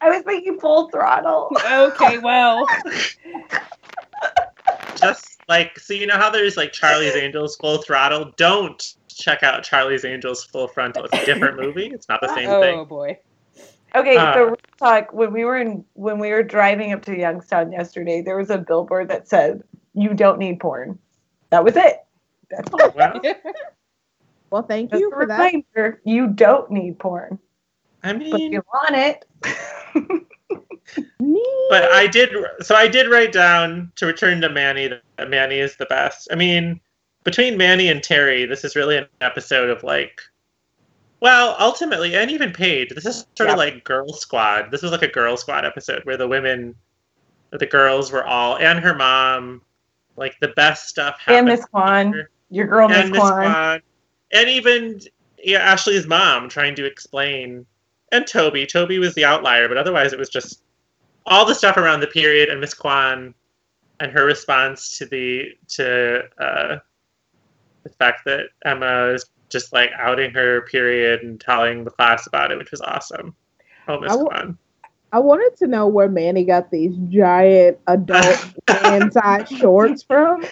[0.00, 1.50] I was making full throttle.
[1.68, 2.66] Okay, well,
[4.96, 8.32] Just like so, you know how there's like Charlie's Angels Full Throttle.
[8.36, 11.04] Don't check out Charlie's Angels Full Frontal.
[11.04, 11.86] It's a different movie.
[11.86, 12.78] It's not the same oh thing.
[12.80, 13.18] Oh boy.
[13.94, 15.12] Okay, Uh, so talk.
[15.12, 18.58] When we were in, when we were driving up to Youngstown yesterday, there was a
[18.58, 19.62] billboard that said,
[19.94, 20.98] "You don't need porn."
[21.50, 22.04] That was it.
[22.50, 22.90] That's all.
[22.94, 23.20] Well,
[24.50, 25.98] Well, thank Just you a for that.
[26.04, 27.38] you don't need porn,
[28.02, 29.24] I mean but you want it.
[30.94, 32.30] but I did.
[32.62, 36.28] So I did write down to return to Manny that Manny is the best.
[36.30, 36.80] I mean,
[37.24, 40.20] between Manny and Terry, this is really an episode of like.
[41.20, 43.52] Well, ultimately, and even Paige, this is sort Yeah.
[43.52, 44.70] of like Girl Squad.
[44.70, 46.74] This was like a Girl Squad episode where the women,
[47.52, 49.62] the girls were all, and her mom,
[50.16, 51.38] like the best stuff happened.
[51.38, 53.32] and Miss Kwan, your girl Miss Kwan.
[53.32, 53.80] Kwan,
[54.32, 55.00] and even
[55.42, 57.64] yeah, Ashley's mom trying to explain,
[58.12, 58.66] and Toby.
[58.66, 60.62] Toby was the outlier, but otherwise it was just
[61.26, 63.34] all the stuff around the period and Miss Kwan
[64.00, 66.78] and her response to the to uh,
[67.82, 72.50] the fact that Emma is just like outing her period and telling the class about
[72.50, 73.34] it, which was awesome.
[73.88, 74.58] Oh, Miss I w- Kwan.
[75.12, 80.44] I wanted to know where Manny got these giant adult man-sized shorts from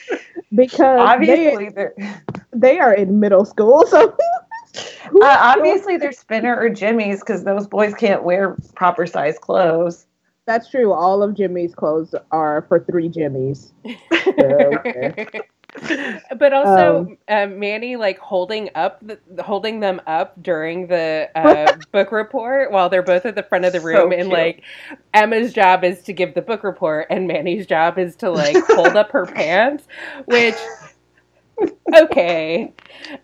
[0.55, 3.85] because Obviously, they're they, they are in middle school.
[3.87, 4.17] So
[4.75, 10.07] uh, obviously they're Spinner or Jimmy's because those boys can't wear proper size clothes.
[10.47, 10.93] That's true.
[10.93, 13.73] All of Jimmy's clothes are for three Jimmys.
[16.39, 22.13] but also, um, Manny like holding up, the, holding them up during the uh, book
[22.13, 24.31] report while they're both at the front of the So room, and cute.
[24.31, 24.63] like
[25.15, 28.97] Emma's job is to give the book report, and Manny's job is to like hold
[28.97, 29.87] up her pants,
[30.27, 30.57] which.
[32.03, 32.73] Okay.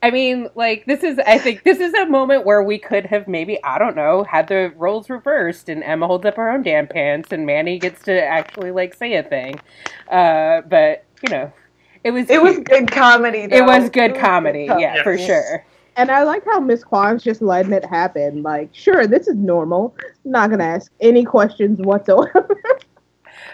[0.02, 3.26] I mean, like, this is, I think, this is a moment where we could have
[3.28, 6.86] maybe, I don't know, had the roles reversed and Emma holds up her own damn
[6.86, 9.60] pants and Manny gets to actually, like, say a thing.
[10.10, 11.52] Uh, but, you know,
[12.04, 13.46] it was, It was good comedy.
[13.46, 13.56] Though.
[13.56, 14.64] it was good comedy.
[14.64, 15.64] Yeah, for sure.
[15.96, 18.42] And I like how Miss Kwan's just letting it happen.
[18.42, 19.94] Like, sure, this is normal.
[20.24, 22.58] not gonna ask any questions whatsoever.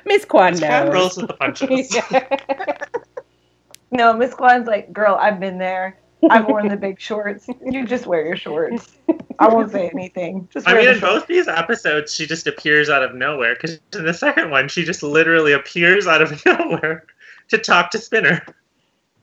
[0.05, 1.97] Miss Kwan Miss Kwan rolls with the punches.
[3.91, 5.99] No, Miss Kwan's like, girl, I've been there.
[6.29, 7.47] I've worn the big shorts.
[7.65, 8.97] You just wear your shorts.
[9.39, 10.49] I won't say anything.
[10.53, 11.15] Just I wear mean, the in shorts.
[11.21, 13.55] both these episodes, she just appears out of nowhere.
[13.55, 17.05] Because in the second one, she just literally appears out of nowhere
[17.49, 18.45] to talk to Spinner,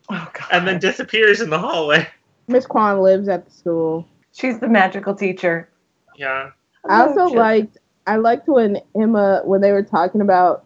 [0.10, 0.47] Oh, God.
[0.52, 2.08] and then disappears in the hallway.
[2.47, 4.08] Miss Kwan lives at the school.
[4.34, 5.67] she's the magical teacher.
[6.15, 6.52] Yeah,
[6.88, 10.63] I also liked I liked when Emma when they were talking about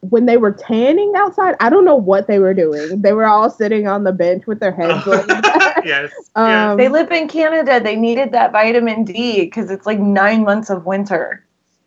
[0.00, 1.54] when they were tanning outside.
[1.60, 3.02] I don't know what they were doing.
[3.02, 5.82] They were all sitting on the bench with their heads laid back.
[5.84, 7.80] yes, Um, They live in Canada.
[7.80, 11.44] They needed that vitamin D because it's like nine months of winter.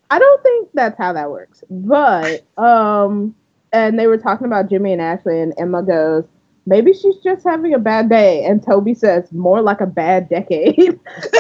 [0.10, 1.63] I don't think that's how that works.
[1.69, 3.34] But um
[3.74, 6.26] and they were talking about Jimmy and Ashley and Emma goes,
[6.65, 11.00] Maybe she's just having a bad day and Toby says, More like a bad decade.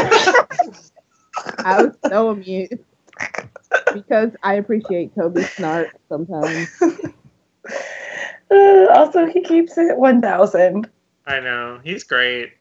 [1.63, 2.73] I was so amused.
[3.93, 6.69] Because I appreciate Toby's snark sometimes.
[8.51, 10.89] Uh, also, he keeps it 1,000.
[11.25, 11.79] I know.
[11.83, 12.51] He's great.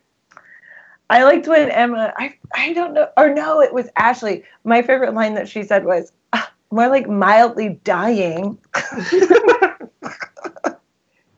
[1.11, 2.13] I liked when Emma.
[2.17, 4.45] I I don't know, or no, it was Ashley.
[4.65, 8.59] My favorite line that she said was "Ah, more like mildly dying.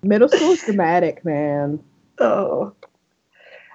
[0.03, 1.83] Middle school's dramatic, man.
[2.19, 2.73] Oh,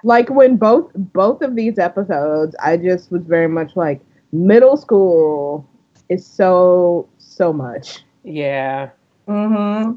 [0.04, 4.00] Like when both both of these episodes, I just was very much like
[4.32, 5.68] middle school
[6.08, 8.02] is so so much.
[8.24, 8.90] Yeah.
[9.28, 9.94] Mm-hmm.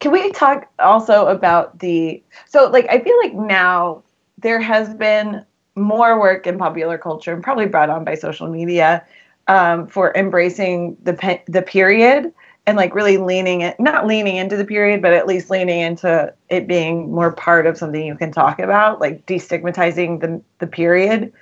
[0.00, 4.02] Can we talk also about the so like I feel like now
[4.38, 9.04] there has been more work in popular culture and probably brought on by social media
[9.48, 12.32] um, for embracing the pe- the period
[12.66, 16.32] and like really leaning it not leaning into the period but at least leaning into
[16.48, 21.32] it being more part of something you can talk about like destigmatizing the the period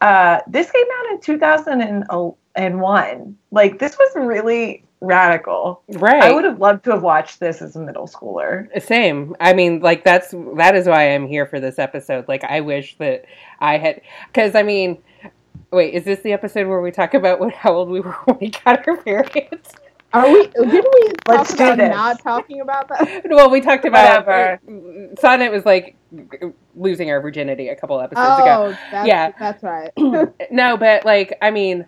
[0.00, 6.22] uh, this came out in 2001 like this was really radical Right.
[6.22, 8.68] I would have loved to have watched this as a middle schooler.
[8.82, 9.34] Same.
[9.40, 12.28] I mean, like that's that is why I'm here for this episode.
[12.28, 13.24] Like, I wish that
[13.60, 14.98] I had, because I mean,
[15.70, 18.38] wait, is this the episode where we talk about what how old we were when
[18.40, 19.70] we got our periods?
[20.12, 20.46] Are we?
[20.54, 23.22] Didn't we talk Let's about not talking about that?
[23.30, 24.60] Well, we talked about Whatever.
[25.20, 25.96] Sonnet was like
[26.74, 28.66] losing our virginity a couple episodes ago.
[28.66, 29.32] Oh, that's, Yeah.
[29.38, 29.90] that's right.
[30.50, 31.86] No, but like, I mean,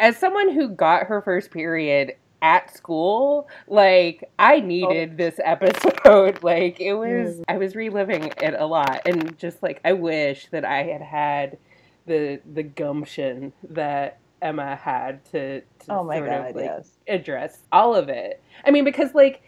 [0.00, 4.60] as someone who got her first period at school, like, I oh.
[4.60, 6.38] needed this episode.
[6.42, 7.24] Like, it mm.
[7.24, 9.02] was, I was reliving it a lot.
[9.06, 11.58] And just like, I wish that I had had
[12.06, 16.90] the, the gumption that Emma had to, to Oh my sort god, of like yes.
[17.08, 18.42] address all of it.
[18.64, 19.42] I mean, because like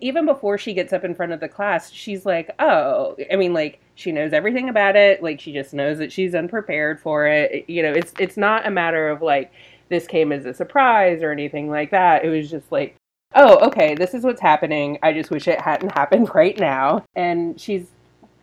[0.00, 3.52] even before she gets up in front of the class, she's like, "Oh, I mean,
[3.52, 5.22] like she knows everything about it.
[5.22, 7.68] Like she just knows that she's unprepared for it.
[7.68, 9.52] You know, it's it's not a matter of like
[9.88, 12.24] this came as a surprise or anything like that.
[12.24, 12.96] It was just like."
[13.34, 13.94] Oh, okay.
[13.94, 14.98] This is what's happening.
[15.02, 17.02] I just wish it hadn't happened right now.
[17.16, 17.86] And she's,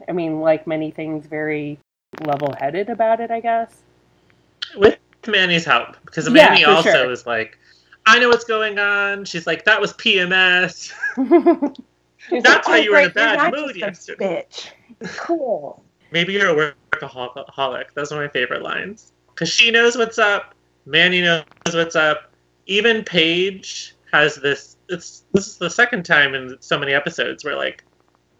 [0.08, 1.78] I mean, like many things, very
[2.24, 3.30] level-headed about it.
[3.30, 3.84] I guess.
[4.76, 7.12] With Manny's help, because Yeah, Manny also sure.
[7.12, 7.58] is like,
[8.06, 9.26] I know what's going on.
[9.26, 10.92] She's like, that was PMS.
[12.44, 14.72] That's why you were in a bad mood yesterday." Bitch.
[15.18, 15.84] Cool.
[16.12, 17.94] Maybe you're a workaholic.
[17.94, 19.14] Those are my favorite lines.
[19.30, 20.56] Because she knows what's up.
[20.86, 22.32] Manny knows what's up.
[22.66, 24.78] Even Paige has this.
[24.90, 27.84] It's this is the second time in so many episodes where like,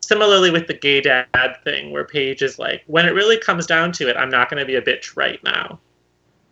[0.02, 3.92] similarly with the gay dad thing, where Paige is like, when it really comes down
[3.94, 5.80] to it, I'm not going to be a bitch right now.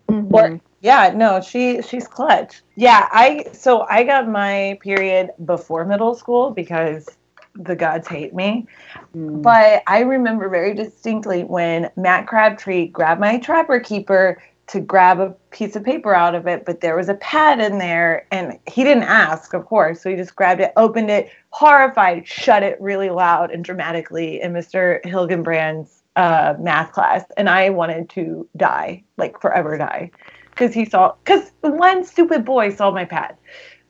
[0.08, 0.34] Mhm.
[0.34, 2.62] Or yeah, no, she she's clutch.
[2.76, 7.10] Yeah, I so I got my period before middle school because
[7.56, 8.67] the gods hate me.
[9.15, 9.41] Mm.
[9.41, 15.30] But I remember very distinctly when Matt Crabtree grabbed my trapper keeper to grab a
[15.50, 18.84] piece of paper out of it, but there was a pad in there and he
[18.84, 20.02] didn't ask, of course.
[20.02, 24.52] So he just grabbed it, opened it, horrified, shut it really loud and dramatically in
[24.52, 25.04] Mr.
[25.06, 27.23] Hilgenbrand's uh, math class.
[27.38, 30.12] And I wanted to die, like forever die.
[30.49, 33.38] Because he saw, because one stupid boy saw my pad.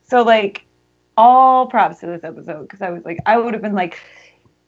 [0.02, 0.66] So, like,
[1.16, 4.00] all props to this episode because I was like, I would have been like,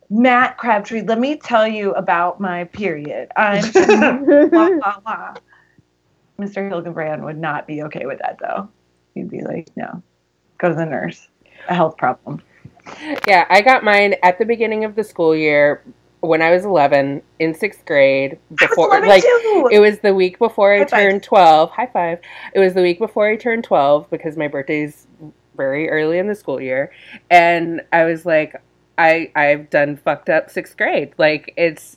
[0.09, 3.31] Matt Crabtree, let me tell you about my period.
[3.37, 3.63] I'm
[4.51, 5.35] la, la, la.
[6.41, 6.69] Mr.
[6.69, 8.69] Hilgenbrand would not be okay with that though.
[9.15, 10.03] He'd be like, no,
[10.59, 11.29] go to the nurse.
[11.69, 12.43] A health problem.
[13.29, 15.85] Yeah, I got mine at the beginning of the school year
[16.21, 18.39] when I was 11 in sixth grade.
[18.55, 19.69] Before, I was like, too.
[19.73, 21.11] it was the week before I High five.
[21.11, 21.71] turned 12.
[21.71, 22.19] High five.
[22.55, 25.07] It was the week before I turned 12 because my birthday's
[25.57, 26.91] very early in the school year,
[27.31, 28.55] and I was like,
[28.99, 31.13] I I've done fucked up sixth grade.
[31.19, 31.97] Like it's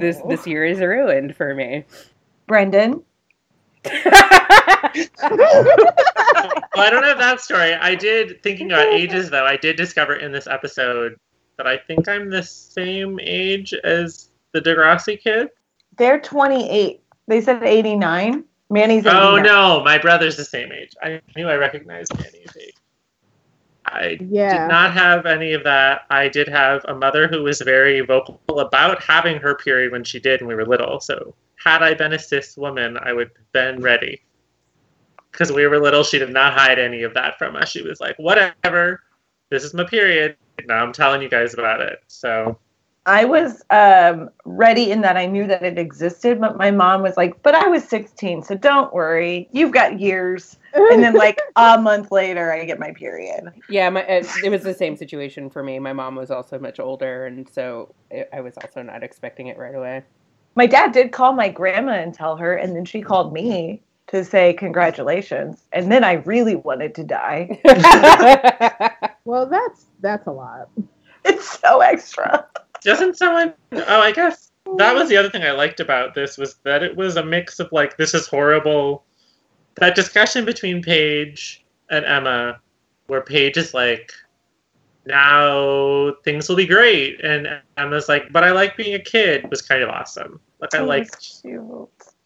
[0.00, 0.28] this Oh.
[0.28, 1.84] this year is ruined for me.
[2.46, 3.02] Brendan.
[3.84, 3.94] well,
[6.76, 7.74] I don't have that story.
[7.74, 9.44] I did thinking about ages though.
[9.46, 11.16] I did discover in this episode
[11.58, 15.50] that I think I'm the same age as the Degrassi kid.
[15.98, 17.02] They're 28.
[17.26, 18.44] They said 89.
[18.70, 19.22] Manny's 89.
[19.22, 20.94] Oh no, my brother's the same age.
[21.02, 22.74] I knew I recognized Manny's age.
[23.86, 24.60] I Yeah.
[24.60, 26.02] did not have any of that.
[26.10, 30.20] I did have a mother who was very vocal about having her period when she
[30.20, 31.00] did when we were little.
[31.00, 34.22] So had I been a cis woman, I would have been ready.
[35.32, 37.70] Because we were little, she did not hide any of that from us.
[37.70, 39.02] She was like, whatever,
[39.50, 40.36] this is my period.
[40.66, 42.00] Now I'm telling you guys about it.
[42.08, 42.58] So
[43.08, 47.16] I was um, ready in that I knew that it existed, but my mom was
[47.16, 49.48] like, but I was 16, so don't worry.
[49.50, 50.58] You've got years.
[50.74, 53.50] And then, like, a month later, I get my period.
[53.70, 55.78] yeah, my it, it was the same situation for me.
[55.78, 59.56] My mom was also much older, and so it, I was also not expecting it
[59.56, 60.02] right away.
[60.54, 64.22] My dad did call my grandma and tell her, and then she called me to
[64.22, 65.62] say congratulations.
[65.72, 67.58] And then I really wanted to die.
[69.28, 70.70] well, that's that's a lot.
[71.24, 72.46] It's so extra.
[72.82, 73.52] Doesn't someone?
[73.72, 76.96] Oh, I guess that was the other thing I liked about this was that it
[76.96, 79.04] was a mix of like this is horrible.
[79.74, 82.60] That discussion between Paige and Emma,
[83.08, 84.12] where Paige is like,
[85.06, 89.60] now things will be great, and Emma's like, but I like being a kid was
[89.60, 90.40] kind of awesome.
[90.60, 91.42] Like I Oh, liked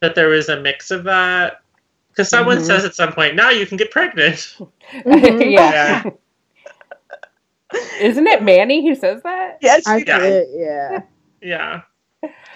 [0.01, 1.63] that there was a mix of that.
[2.11, 2.67] Because someone Mhm.
[2.67, 4.57] says at some point, now you can get pregnant.
[5.07, 5.51] Mhm.
[5.51, 6.03] yeah.
[8.01, 9.59] Isn't it Manny who says that?
[9.61, 10.19] Yes, I she Yeah.
[10.19, 11.03] did, yeah.
[11.41, 11.83] Yeah.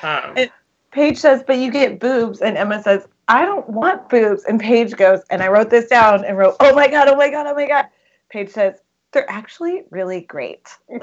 [0.02, 0.52] Um, It-
[0.92, 2.40] Paige says, but you get boobs.
[2.40, 4.44] And Emma says, I don't want boobs.
[4.44, 7.28] And Paige goes, and I wrote this down and wrote, oh my God, oh my
[7.30, 7.86] God, oh my God.
[8.30, 8.76] Paige says,
[9.12, 10.68] they're actually really great.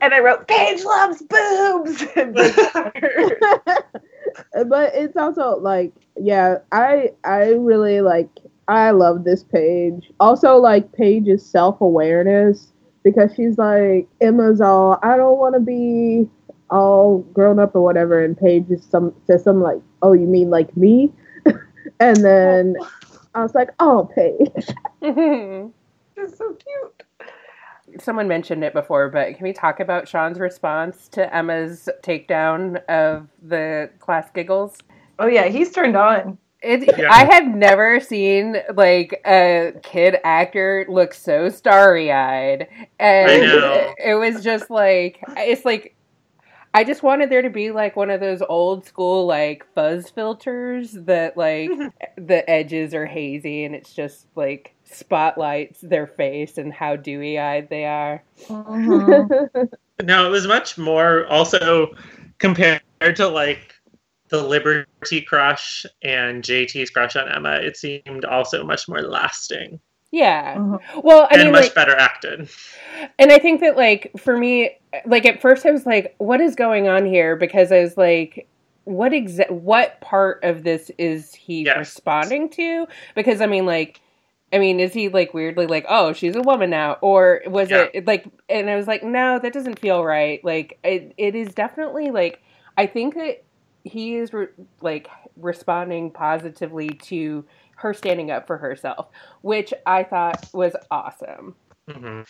[0.00, 2.04] And I wrote, Paige loves boobs.
[4.66, 8.28] but it's also like yeah i i really like
[8.72, 15.38] i love this Paige also like paige's self-awareness because she's like emma's all i don't
[15.38, 16.28] want to be
[16.70, 20.48] all grown up or whatever and paige is some says something like oh you mean
[20.50, 21.12] like me
[22.00, 22.74] and then
[23.34, 25.72] i was like oh paige it's
[26.38, 27.02] so cute.
[28.00, 33.28] Someone mentioned it before, but can we talk about Sean's response to Emma's takedown of
[33.42, 34.78] the class giggles?
[35.18, 36.38] Oh, yeah, he's turned on.
[36.62, 37.10] It, Yeah.
[37.10, 43.94] I have never seen like a kid actor look so starry eyed, and I know.
[43.98, 45.96] it was just like it's like
[46.74, 50.92] I just wanted there to be like one of those old school like fuzz filters
[50.92, 51.70] that like
[52.16, 57.68] the edges are hazy and it's just like spotlights their face and how dewy eyed
[57.68, 58.22] they are.
[58.46, 59.64] Mm-hmm.
[60.02, 61.94] No, it was much more also
[62.38, 62.80] compared
[63.14, 63.72] to like
[64.32, 67.52] the Liberty crush and JT's crush on Emma.
[67.56, 69.78] It seemed also much more lasting
[70.10, 70.56] Yeah.
[70.56, 70.80] Mhm.
[71.04, 72.48] Well, I and mean, much like, better acted.
[73.18, 74.70] And I think that like for me,
[75.06, 77.36] like at first I was like, what is going on here?
[77.36, 78.46] Because I was like,
[78.84, 81.76] what exa- what part of this is he Yes.
[81.78, 82.86] responding to?
[83.14, 84.00] Because I mean, like,
[84.52, 87.86] I mean, is he like weirdly like, oh, she's a woman now, or was Yeah.
[87.94, 88.26] it like?
[88.48, 90.42] And I was like, no, that doesn't feel right.
[90.44, 92.42] Like, it, it is definitely like,
[92.76, 93.44] I think that
[93.84, 94.48] he is re-
[94.80, 97.44] like responding positively to
[97.76, 99.08] her standing up for herself,
[99.42, 101.54] which I thought was awesome.
[101.90, 102.22] Mm-hmm.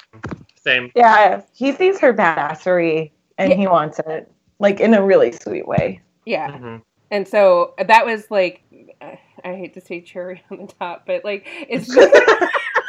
[0.57, 0.91] Same.
[0.95, 3.57] Yeah, he sees her badassery and Yeah.
[3.57, 6.01] he wants it, like in a really sweet way.
[6.25, 6.59] Yeah.
[6.59, 6.77] hmm
[7.11, 8.63] And so that was like,
[9.03, 9.19] I
[9.55, 12.15] hate to say cherry on the top, but like, it's just,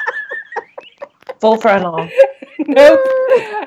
[1.44, 1.98] Full frontal.
[2.68, 3.02] nope.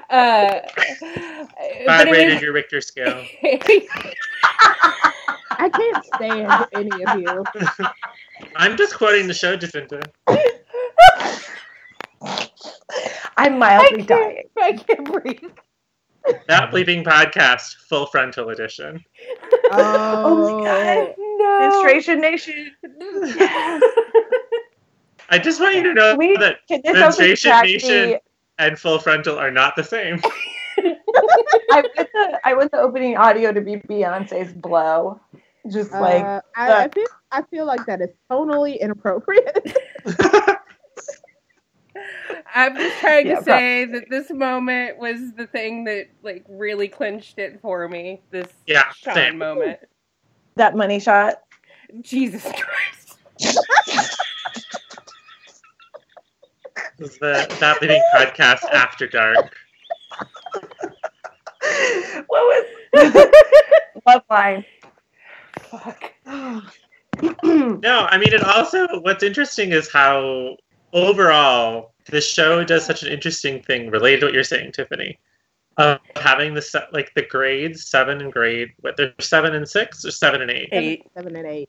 [0.08, 1.50] Uh, but
[1.86, 3.22] Five rated was, your Richter scale.
[5.58, 7.44] i can't stand any of you
[8.56, 10.00] I'm just quoting the show, Jacinta.
[10.26, 10.38] I'm
[13.36, 14.48] I mildly can't, dying.
[14.58, 15.50] I can't breathe.
[16.48, 19.04] That Bleeping Podcast, full frontal edition.
[19.70, 21.14] Oh my God.
[21.18, 21.58] No.
[21.60, 22.72] Menstruation Nation.
[25.30, 28.20] I just want you to know We- that Can this also Menstruation track Nation the,
[28.58, 30.20] and full frontal are not the same.
[30.78, 35.20] I want the I want the opening audio to be Beyonce's blow.
[35.70, 39.76] Just like uh, I, I feel i feel like that is tonally inappropriate
[42.54, 46.88] I'm just trying Yeah, to say that this moment was the thing that like really
[46.88, 48.22] clinched it for me.
[48.30, 49.38] This Yeah, Sean same.
[49.38, 49.80] moment.
[50.56, 51.36] that money shot.
[52.02, 53.18] Jesus Christ.
[56.98, 59.54] This is the That Bleeping Podcast After Dark.
[62.26, 62.64] what was
[64.06, 64.64] Loveline?
[65.60, 66.12] Fuck.
[67.42, 70.56] No, I mean, it also, what's interesting is how
[70.92, 75.18] overall the show does such an interesting thing related to what you're saying, Tiffany.
[75.78, 80.06] Of having the se- like the grades seven and grade what they're seven and six
[80.06, 81.02] or seven and eight Eight.
[81.14, 81.68] seven and eight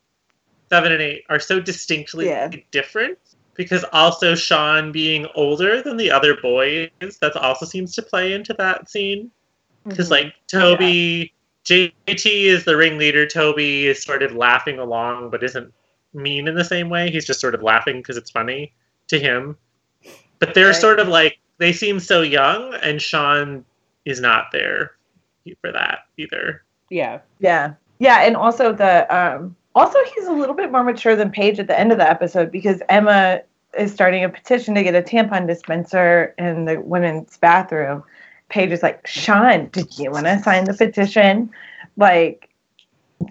[0.70, 2.50] seven and eight are so distinctly Yeah.
[2.72, 3.18] different
[3.58, 6.90] because also Sean being older than the other boys
[7.22, 9.32] that also seems to play into that scene
[9.86, 11.34] because like Toby
[11.66, 15.74] JT is the ringleader Toby is sort of laughing along but isn't
[16.14, 18.74] mean in the same way he's just sort of laughing because it's funny
[19.08, 19.58] to him
[20.40, 20.76] but they're Right.
[20.76, 23.66] sort of like they seem so young and Sean
[24.06, 24.92] is not there
[25.62, 27.20] for that either Yeah.
[27.40, 27.74] Yeah.
[28.00, 31.68] Yeah, and also the um also he's a little bit more mature than Paige at
[31.68, 33.42] the end of the episode because Emma
[33.78, 38.04] is starting a petition to get a tampon dispenser in the women's bathroom.
[38.50, 41.52] Paige is like, Sean, did you want to sign the petition?
[41.96, 42.50] Like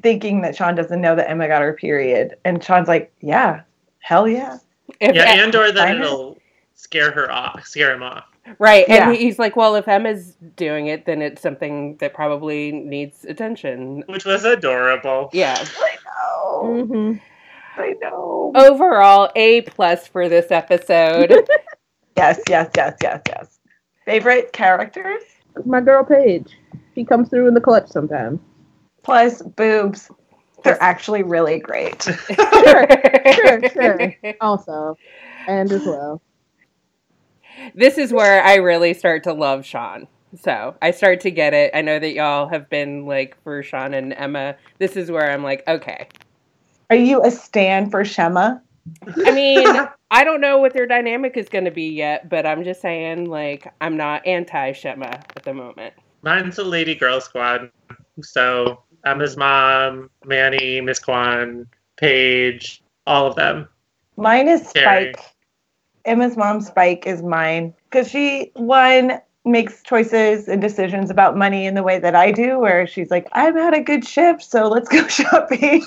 [0.03, 2.37] thinking that Sean doesn't know that Emma got her period.
[2.45, 3.63] And Sean's like, Yeah,
[3.99, 4.59] hell yeah.
[5.01, 6.05] If yeah and or that I know.
[6.05, 6.39] it'll
[6.75, 8.25] scare her off scare him off
[8.59, 8.87] Right.
[8.89, 9.19] And Yeah.
[9.19, 14.05] he's like, well, if Emma's doing it, then it's something that probably needs attention.
[14.07, 15.31] Which was adorable.
[15.33, 15.57] Yeah.
[15.79, 16.85] I know.
[16.87, 17.13] hmm
[17.79, 18.53] I know.
[18.55, 21.35] Overall, A plus for this episode.
[22.17, 23.59] Yes, yes, yes, yes, yes.
[24.07, 25.21] Favorite characters?
[25.67, 26.49] My girl Paige.
[26.95, 28.41] She comes through in the clutch sometimes.
[29.03, 30.11] Plus boobs.
[30.65, 32.03] They're actually really great.
[32.31, 32.89] Sure,
[33.35, 34.15] sure, sure.
[34.41, 34.97] Also,
[35.47, 36.23] and as well.
[37.75, 40.07] This is where I really start to love Sean.
[40.41, 41.71] So I start to get it.
[41.75, 44.57] I know that y'all have been like for Sean and Emma.
[44.79, 46.09] This is where I'm like, okay.
[46.91, 48.57] Are you a stan for Shema?
[49.25, 49.67] I mean,
[50.11, 53.29] I don't know what their dynamic is going to be yet, but I'm just saying,
[53.29, 55.95] like, I'm not anti Shema at the moment.
[56.23, 57.71] Mine's a Lady Girl Squad.
[58.23, 63.69] So Emma's mom, Manny, Miss Kwan, Paige, all of them.
[64.17, 65.15] Mine is Carrie.
[66.07, 67.75] Emma's mom, Spike, is mine.
[67.91, 72.59] Because she, one, makes choices and decisions about money in the way that I do,
[72.59, 75.85] where she's like, I've had a good shift, so let's go shopping.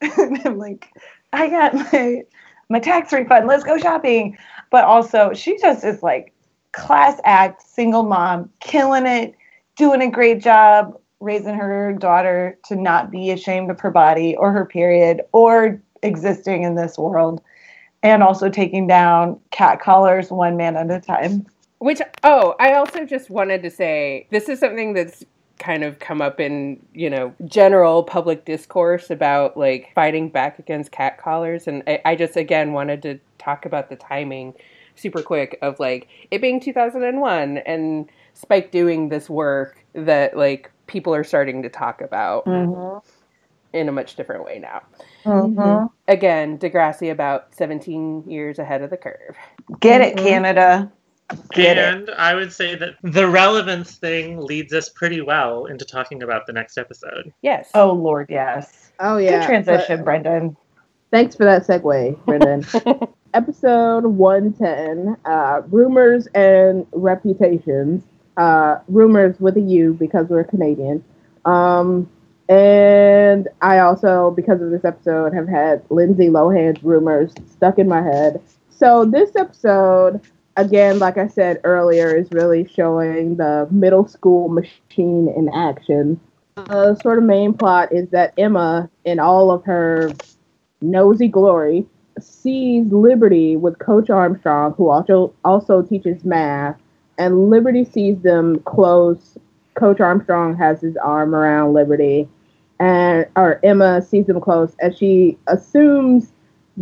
[0.00, 0.88] and I'm like,
[1.32, 2.22] I got my
[2.68, 4.36] my tax refund, let's go shopping.
[4.70, 6.32] But also, she just is like
[6.72, 9.34] class act, single mom, killing it,
[9.76, 14.50] doing a great job raising her daughter to not be ashamed of her body or
[14.52, 17.40] her period or existing in this world
[18.02, 21.46] and also taking down cat collars one man at a time.
[21.78, 25.24] Which, oh, I also just wanted to say this is something that's
[25.58, 30.92] kind of come up in, you know, general public discourse about like fighting back against
[30.92, 31.66] cat collars.
[31.66, 34.54] And I, I just, again, wanted to talk about the timing
[34.94, 41.14] super quick of like it being 2001 and Spike doing this work that like people
[41.14, 42.98] are starting to talk about mm-hmm.
[43.76, 44.82] in a much different way now.
[45.24, 45.90] Mhm.
[46.08, 49.36] Again, Degrassi about 17 years ahead of the curve.
[49.80, 50.22] Get it, Mhm.
[50.24, 50.92] Canada.
[51.52, 52.10] Get it.
[52.18, 56.52] I would say that the relevance thing leads us pretty well into talking about the
[56.52, 57.32] next episode.
[57.42, 57.70] Yes.
[57.74, 58.92] Oh Lord, yes.
[59.00, 59.38] Oh yeah.
[59.40, 60.56] Good transition, but- Brendan.
[61.10, 62.64] Thanks for that segue, Brendan.
[63.34, 68.02] Episode 110 uh, Rumors and Reputations.
[68.36, 71.04] Uh, rumors with a U because we're Canadian.
[71.44, 72.08] Um,
[72.48, 78.02] and I also, because of this episode, have had Lindsay Lohan's rumors stuck in my
[78.02, 78.40] head.
[78.70, 80.20] So this episode,
[80.56, 86.20] again, like I said earlier, is really showing the middle school machine in action.
[86.56, 90.12] The sort of main plot is that Emma, in all of her
[90.82, 91.86] nosy glory,
[92.20, 96.76] sees Liberty with Coach Armstrong, who also also teaches math,
[97.18, 99.38] and Liberty sees them close.
[99.74, 102.28] Coach Armstrong has his arm around Liberty,
[102.78, 106.32] and or Emma sees them close, and she assumes,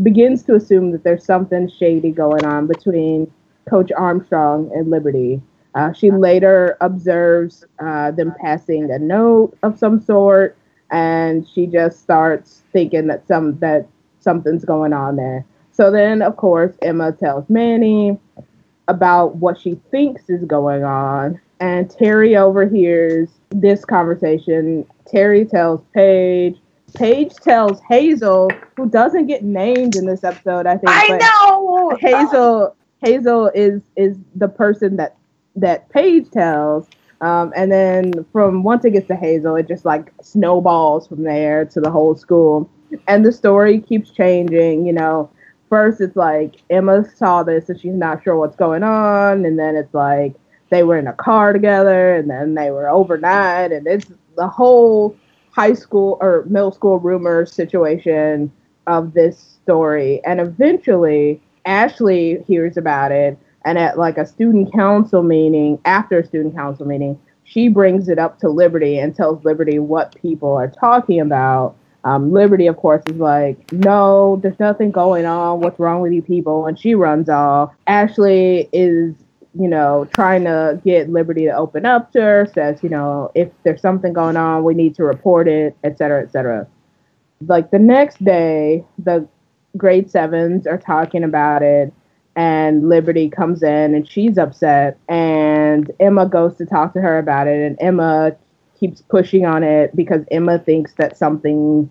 [0.02, 3.30] begins to assume that there's something shady going on between
[3.68, 5.40] Coach Armstrong and Liberty.
[5.74, 10.56] Uh, she later observes uh, them passing a note of some sort,
[10.90, 13.86] and she just starts thinking that some that
[14.18, 15.44] something's going on there.
[15.70, 18.18] So then, of course, Emma tells Manny
[18.88, 24.86] about what she thinks is going on, and Terri overhears this conversation.
[25.12, 26.56] Terri tells Paige.
[26.94, 30.88] Paige tells Hazel, who doesn't get named in this episode, I think.
[30.88, 31.96] I know.
[32.00, 35.16] Hazel Hazel is is the person that
[35.56, 36.88] that Paige tells.
[37.20, 41.66] Um, and then from once it gets to Hazel, it just like snowballs from there
[41.66, 42.68] to the whole school.
[43.06, 45.30] And the story keeps changing, you know.
[45.68, 49.76] First it's like Emma saw this and she's not sure what's going on, and then
[49.76, 50.34] it's like
[50.70, 55.16] they were in a car together and then they were overnight and it's the whole
[55.50, 58.50] high school or middle school rumor situation
[58.86, 60.20] of this story.
[60.24, 66.26] And eventually Ashley hears about it, and at like a student council meeting, after a
[66.26, 70.68] student council meeting, she brings it up to Liberty and tells Liberty what people are
[70.68, 71.76] talking about.
[72.04, 75.60] Um, Liberty, of course, is like, no, there's nothing going on.
[75.60, 76.66] What's wrong with you people?
[76.66, 77.74] And she runs off.
[77.86, 79.14] Ashley is,
[79.58, 83.48] you know, trying to get Liberty to open up to her, says, you know, if
[83.64, 86.66] there's something going on, we need to report it, et cetera, et cetera.
[87.46, 89.26] Like the next day, the
[89.76, 91.92] grade sevens are talking about it
[92.36, 97.46] and liberty comes in and she's upset and emma goes to talk to her about
[97.46, 98.32] it and emma
[98.78, 101.90] keeps pushing on it because emma thinks that something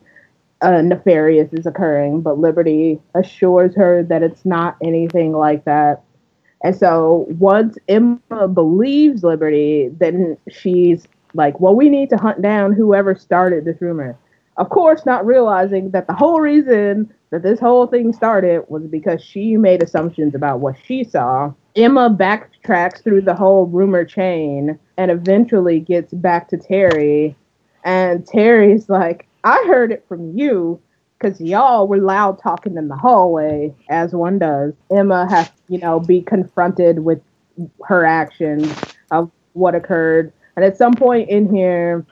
[0.61, 6.03] uh, nefarious is occurring but liberty assures her that it's not anything like that
[6.63, 12.73] and so once emma believes liberty then she's like well we need to hunt down
[12.73, 14.17] whoever started this rumor.
[14.57, 19.23] Of course not realizing that the whole reason that this whole thing started was because
[19.23, 21.53] she made assumptions about what she saw.
[21.75, 27.35] Emma backtracks through the whole rumor chain and eventually gets back to Terri.
[27.85, 30.81] And Terri's like, I heard it from you
[31.19, 34.73] because y'all were loud talking in the hallway, as one does.
[34.91, 37.21] Emma has, you know, be confronted with
[37.85, 38.73] her actions
[39.11, 40.31] of what occurred.
[40.55, 42.05] And at some point in here,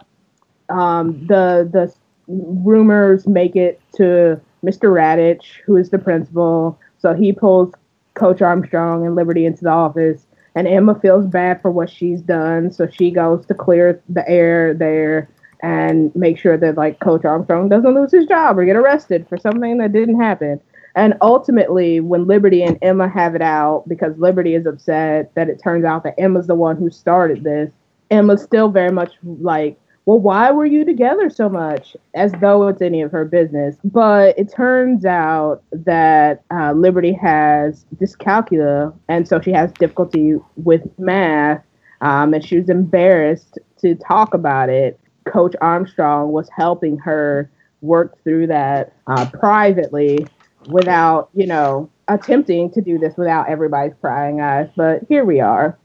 [0.70, 1.94] um, the the
[2.28, 4.92] rumors make it to Mr.
[4.92, 6.78] Raditch, who is the principal.
[7.00, 7.74] So he pulls
[8.16, 12.72] Coach Armstrong and Liberty into the office, and Emma feels bad for what she's done.
[12.72, 15.30] So she goes to clear the air there
[15.62, 19.38] and make sure that like Coach Armstrong doesn't lose his job or get arrested for
[19.38, 20.60] something that didn't happen.
[20.96, 25.62] And ultimately, when Liberty and Emma have it out, because Liberty is upset that it
[25.62, 27.70] turns out that Emma's the one who started this,
[28.10, 31.96] Emma's still very much like, well, why were you together so much?
[32.16, 33.76] As though it's any of her business.
[33.84, 40.82] But it turns out that uh, Liberty has dyscalculia, and so she has difficulty with
[40.98, 41.62] math,
[42.02, 45.00] um, and she was embarrassed to talk about it.
[45.32, 47.50] Coach Armstrong was helping her
[47.82, 50.26] work through that uh, privately
[50.70, 54.70] without, you know, attempting to do this without everybody's prying eyes.
[54.76, 55.78] But here we are.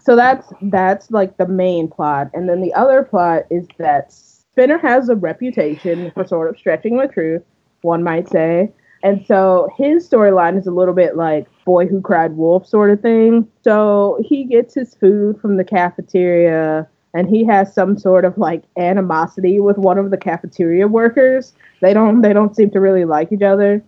[0.00, 4.78] So that's that's like the main plot, and then the other plot is that Spinner
[4.78, 7.42] has a reputation for sort of stretching the truth,
[7.82, 8.72] one might say.
[9.02, 13.00] And so his storyline is a little bit like boy who cried wolf sort of
[13.00, 13.46] thing.
[13.62, 18.62] So he gets his food from the cafeteria and he has some sort of like
[18.76, 21.54] animosity with one of the cafeteria workers.
[21.80, 23.82] They don't they don't seem to really like each other.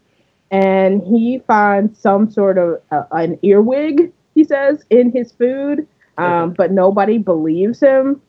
[0.51, 5.87] And he finds some sort of uh, an earwig, he says, in his food,
[6.19, 8.21] um, but nobody believes him.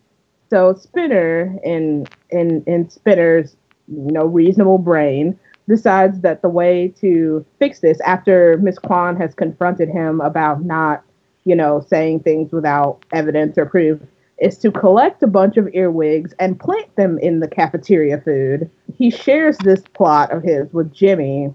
[0.49, 3.55] So Spinner, in in in Spinner's
[3.87, 9.33] you know reasonable brain, decides that the way to fix this, after Miss Kwan has
[9.33, 11.03] confronted him about not,
[11.45, 13.99] you know, saying things without evidence or proof,
[14.41, 18.69] is to collect a bunch of earwigs and plant them in the cafeteria food.
[18.97, 21.53] He shares this plot of his with Jimmy.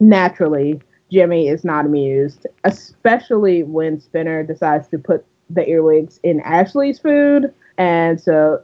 [0.00, 6.98] Naturally, Jimmy is not amused, especially when Spinner decides to put the earwigs in Ashley's
[6.98, 7.54] food.
[7.78, 8.60] And so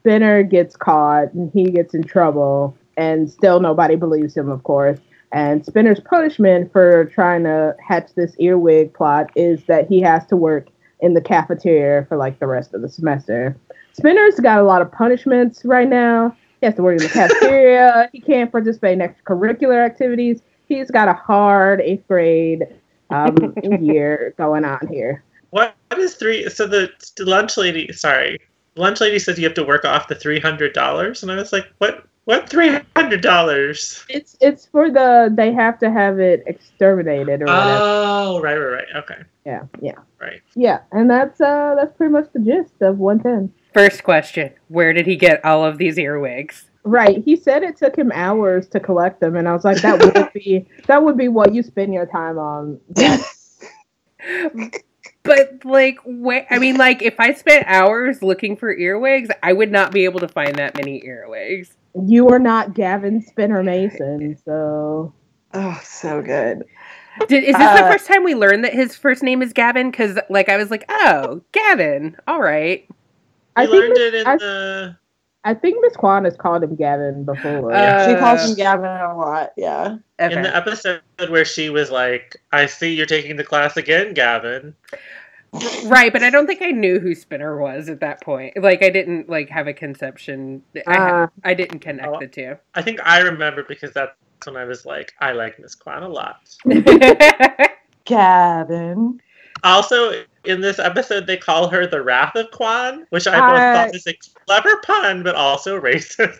[0.00, 4.98] Spinner gets caught and he gets in trouble, and still nobody believes him, of course.
[5.30, 10.36] And Spinner's punishment for trying to hatch this earwig plot is that he has to
[10.36, 10.68] work
[11.02, 13.56] in the cafeteria for like the rest of the semester.
[13.92, 16.34] Spinner's got a lot of punishments right now.
[16.60, 18.08] He has to work in the cafeteria.
[18.12, 20.40] he can't participate in extracurricular activities.
[20.68, 22.66] He's got a hard eighth grade
[23.10, 23.36] um,
[23.80, 25.22] year going on here.
[25.50, 26.48] What is three?
[26.48, 28.38] So the, the lunch lady, sorry,
[28.76, 31.52] lunch lady says you have to work off the three hundred dollars, and I was
[31.52, 32.06] like, what?
[32.24, 34.04] What three hundred dollars?
[34.08, 37.80] It's it's for the they have to have it exterminated or whatever.
[37.82, 38.86] Oh, right, right, right.
[38.94, 40.40] Okay, yeah, yeah, right.
[40.54, 40.80] yeah.
[40.92, 43.52] And that's uh that's pretty much the gist of 110.
[43.74, 46.70] First question Where did he get all of these earwigs?
[46.84, 47.22] Right.
[47.24, 50.32] He said it took him hours to collect them, and I was like, that would
[50.34, 52.80] be that would be what you spend your time on.
[55.24, 59.70] But like, where, I mean, like, if I spent hours looking for earwigs, I would
[59.70, 61.76] not be able to find that many earwigs.
[61.94, 65.14] You are not Gavin Spinner Mason, so
[65.54, 66.64] Oh, so good.
[67.28, 69.90] Did, is this the Uh, first time we learned that his first name is Gavin?
[69.90, 72.16] Because, like, I was like, oh, Gavin.
[72.26, 72.88] All right.
[73.56, 74.96] I think learned it in I- the.
[75.44, 77.72] I think Miss Kwan has called him Gavin before.
[77.72, 79.50] Uh, she calls him Gavin a lot.
[79.56, 79.96] Yeah.
[80.20, 80.32] Okay.
[80.36, 84.72] In the episode where she was like, "I see you're taking the class again, Gavin."
[85.84, 88.56] Right, but I don't think I knew who Spinner was at that point.
[88.56, 90.62] Like, I didn't like have a conception.
[90.86, 92.20] I, Uh, I didn't connect Oh.
[92.20, 92.56] the two.
[92.76, 94.12] I think I remember because that's
[94.46, 96.54] when I was like, "I like Miss Kwan a lot."
[98.04, 99.20] Gavin.
[99.64, 103.74] Also, in this episode, they call her the Wrath of Kwan, which I both I-
[103.74, 106.38] thought was a clever pun, but also racist.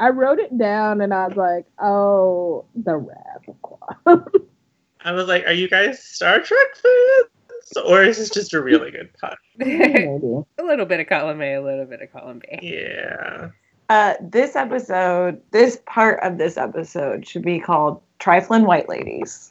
[0.00, 4.24] I wrote it down and I was like, oh, the wrath of Kwan.
[5.04, 8.90] I was like, "Are you guys Star Trek fans, or is this just a really
[8.90, 9.96] good pun?" Maybe.
[9.96, 12.58] a little bit of column A, a little bit of column B.
[12.62, 13.50] Yeah.
[13.88, 19.50] Uh, this episode, this part of this episode should be called Trifling White Ladies.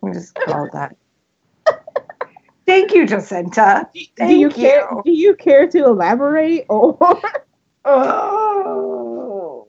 [0.00, 0.96] We just call it that.
[2.64, 3.88] Thank you, Jacinta.
[3.92, 4.88] do you Thank care?
[4.90, 5.02] you.
[5.04, 6.66] Do you care to elaborate?
[6.68, 6.98] Or
[7.84, 9.68] Oh.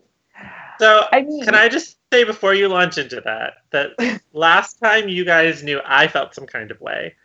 [0.79, 5.09] So, I mean, can I just say before you launch into that that last time
[5.09, 7.15] you guys knew I felt some kind of way.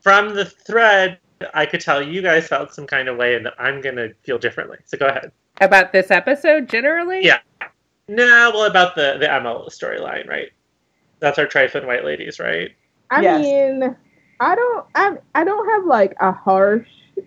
[0.00, 1.18] From the thread,
[1.52, 4.38] I could tell you guys felt some kind of way, and that I'm gonna feel
[4.38, 4.78] differently.
[4.84, 5.32] So go ahead.
[5.60, 7.24] About this episode, generally?
[7.24, 7.38] Yeah.
[8.08, 10.50] No, well, about the the ML storyline, right?
[11.20, 12.70] That's our Trifling White Ladies, right?
[13.10, 13.40] I Yes.
[13.42, 13.96] mean,
[14.40, 16.86] I don't I I don't have like a harsh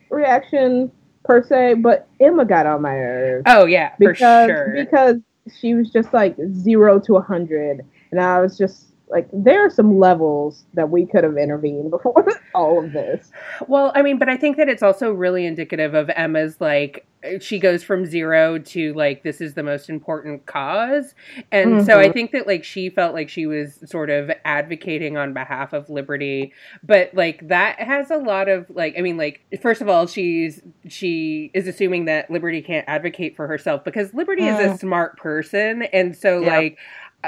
[0.10, 0.92] reaction
[1.26, 4.74] per se, but Emma got on my nerves Oh yeah, for because sure.
[4.76, 5.18] because
[5.60, 9.72] she was just like zero to a hundred, and I was just like, there are
[9.72, 13.32] some levels that we could have intervened before all of this.
[13.68, 17.06] Well, I mean, but I think that it's also really indicative of Emma's like
[17.42, 21.14] she goes from zero to like this is the most important cause.
[21.52, 22.14] And so I Mhm.
[22.14, 26.54] think that like she felt like she was sort of advocating on behalf of liberty,
[26.84, 30.62] but like that has a lot of like I mean like first of all she's
[30.88, 34.80] she is assuming that liberty can't advocate for herself because liberty is a Mm.
[34.80, 36.56] smart person and so Yeah.
[36.58, 36.78] like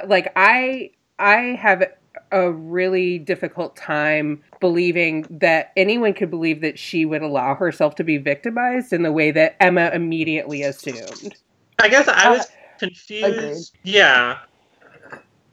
[0.07, 1.83] like I I have
[2.31, 8.03] a really difficult time believing that anyone could believe that she would allow herself to
[8.03, 11.35] be victimized in the way that Emma immediately assumed.
[11.79, 13.25] I guess I was Uh, confused.
[13.25, 13.93] agreed.
[13.95, 14.37] Yeah.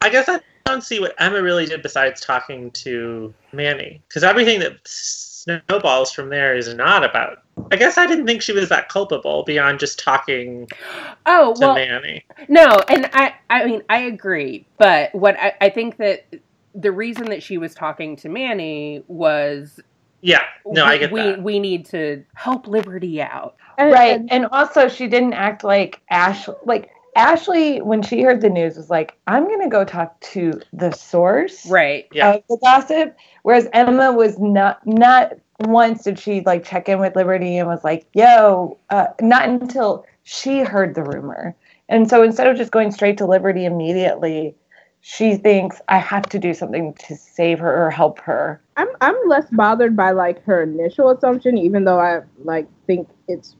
[0.01, 4.01] I guess I don't see what Emma really did besides talking to Manny.
[4.09, 7.43] Because everything that snowballs from there is not about.
[7.73, 10.69] I guess I didn't think she was that culpable beyond just talking
[11.27, 12.25] Oh, to well, Manny.
[12.49, 16.27] no, and I I mean, I agree, but what I, I think that
[16.75, 19.81] the reason that she was talking to Manny was
[20.21, 20.43] Yeah.
[20.67, 21.43] No, we, I get we, that.
[21.43, 23.57] we need to help Liberty out.
[23.79, 28.41] And, right and- and also she didn't act like ash like ashley when she heard
[28.41, 32.07] the news was like i'm gonna go talk to the source Right.
[32.13, 32.35] Yeah.
[32.35, 37.17] of the gossip whereas emma was not not once did she like check in with
[37.17, 41.57] liberty and was like yo uh, not until she heard the rumor
[41.89, 44.55] and so instead of just going straight to liberty immediately
[45.01, 49.17] she thinks i have to do something to save her or help her I'm I'm
[49.27, 53.57] less bothered by like her initial assumption, even though I like think it's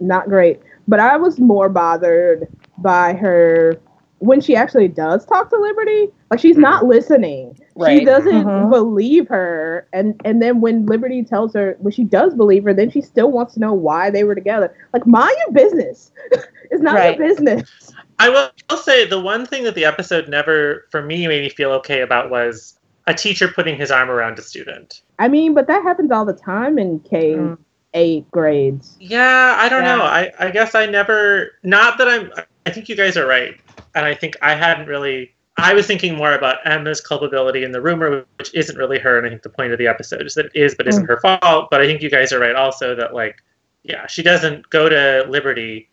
[0.00, 0.60] not great.
[0.86, 2.46] But I was more bothered
[2.78, 3.80] by her
[4.18, 6.08] when she actually does talk to Liberty.
[6.30, 7.58] Like she's not listening.
[7.86, 8.70] She doesn't Mhm.
[8.70, 12.90] believe her, and and then when Liberty tells her when she does believe her, then
[12.90, 14.74] she still wants to know why they were together.
[14.92, 16.12] Like mind your business.
[16.70, 17.18] it's not Right.
[17.18, 17.92] your business.
[18.18, 21.48] I will I'll say the one thing that the episode never, for me, made me
[21.50, 25.02] feel okay about was a teacher putting his arm around a student.
[25.18, 27.58] I mean, but that happens all the time in K Mm.
[27.92, 28.96] eight grades.
[29.00, 29.96] Yeah, I don't Yeah.
[29.96, 30.02] know.
[30.04, 31.50] I, I guess I never.
[31.62, 32.32] Not that I'm.
[32.66, 33.56] I think you guys are right,
[33.94, 35.34] and I think I hadn't really.
[35.56, 39.26] I was thinking more about Emma's culpability in the rumor, which isn't really her, and
[39.26, 41.68] I think the point of the episode is that it is, but isn't her fault.
[41.70, 43.36] But I think you guys are right also that like,
[43.84, 45.88] yeah, she doesn't go to Liberty.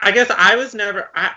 [0.00, 1.10] I guess I was never.
[1.14, 1.32] I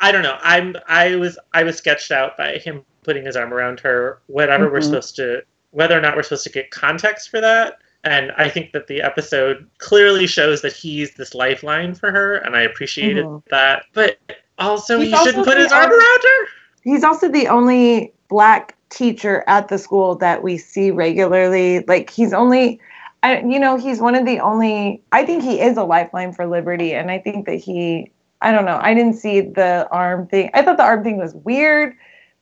[0.00, 0.38] I don't know.
[0.40, 4.20] I'm I was I was sketched out by him putting his arm around her.
[4.28, 4.84] Whatever we're Mhm.
[4.84, 5.42] supposed to,
[5.72, 7.78] whether or not we're supposed to get context for that.
[8.04, 12.56] And I think that the episode clearly shows that he's this lifeline for her, and
[12.56, 13.42] I appreciated Mhm.
[13.50, 13.84] that.
[13.92, 14.18] But
[14.60, 16.46] also, He's he also shouldn't put the his arm only- around her.
[16.82, 21.84] He's also the only black teacher at the school that we see regularly.
[21.86, 22.80] Like he's only,
[23.22, 25.02] I, you know, he's one of the only.
[25.12, 28.10] I think he is a lifeline for liberty, and I think that he.
[28.42, 28.78] I don't know.
[28.80, 30.50] I didn't see the arm thing.
[30.54, 31.94] I thought the arm thing was weird,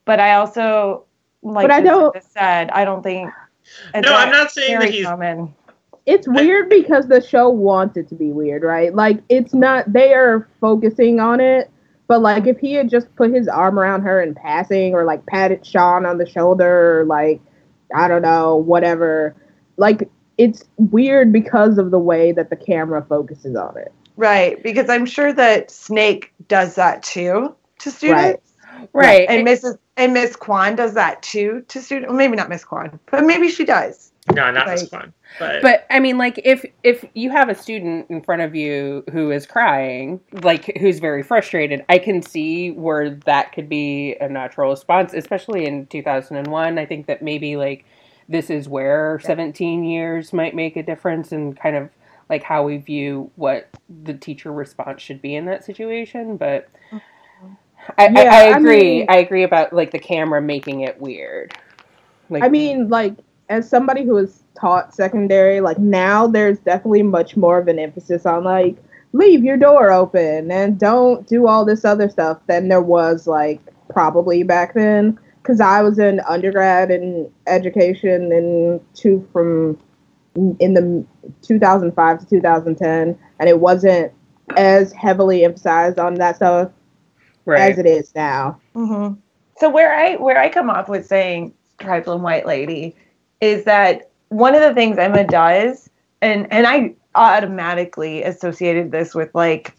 [0.05, 1.05] but I also
[1.43, 1.64] like.
[1.64, 3.33] But I don't- Jessica said I don't think.
[3.95, 5.05] No, I'm not saying that he's.
[5.05, 5.53] common.
[6.07, 8.95] it's weird because the show wants it to be weird, right?
[8.95, 11.71] Like it's not they are focusing on it,
[12.09, 15.25] but like if he had just put his arm around her in passing or like
[15.27, 17.41] patted Sean on the shoulder or like
[17.95, 19.37] I don't know, whatever.
[19.77, 23.93] Like it's weird because of the way that the camera focuses on it.
[24.17, 28.53] Right, because I'm sure that Snake does that too to students.
[28.93, 29.29] Right.
[29.29, 29.79] And Mrs.
[29.97, 32.09] and Miss Kwan does that too to students.
[32.09, 34.08] Well, maybe not Miss Kwan, but maybe she does.
[34.35, 35.12] No, not this Like- one.
[35.39, 39.05] But, But I mean, like if if you have a student in front of you
[39.12, 44.29] who is crying, like who's very frustrated, I can see where that could be a
[44.29, 46.79] natural response, especially in 2001.
[46.79, 47.85] I think that maybe like
[48.29, 51.89] this is where 17 years might make a difference in kind of
[52.29, 53.68] like how we view what
[54.05, 56.37] the teacher response should be in that situation.
[56.37, 56.68] But
[57.97, 58.81] I, I, Yeah, I I agree.
[59.01, 61.57] mean- I agree about like the camera making it weird.
[62.31, 63.14] Like, I mean, like
[63.49, 68.27] as somebody who has taught secondary, like now there's definitely much more of an emphasis
[68.27, 68.77] on like
[69.13, 73.61] leave your door open and don't do all this other stuff than there was like
[73.89, 75.19] probably back then.
[75.43, 79.79] Because I was in undergrad in education in two from
[80.61, 81.05] in the
[81.43, 84.13] 2005 to 2010, and it wasn't
[84.57, 86.71] as heavily emphasized on that stuff
[87.45, 87.73] right.
[87.73, 88.61] as it is now.
[88.75, 89.13] hmm
[89.59, 92.95] So where I where I come off with saying trifling white lady
[93.41, 95.89] is that one of the things Emma does,
[96.20, 99.74] and and I automatically associated this with like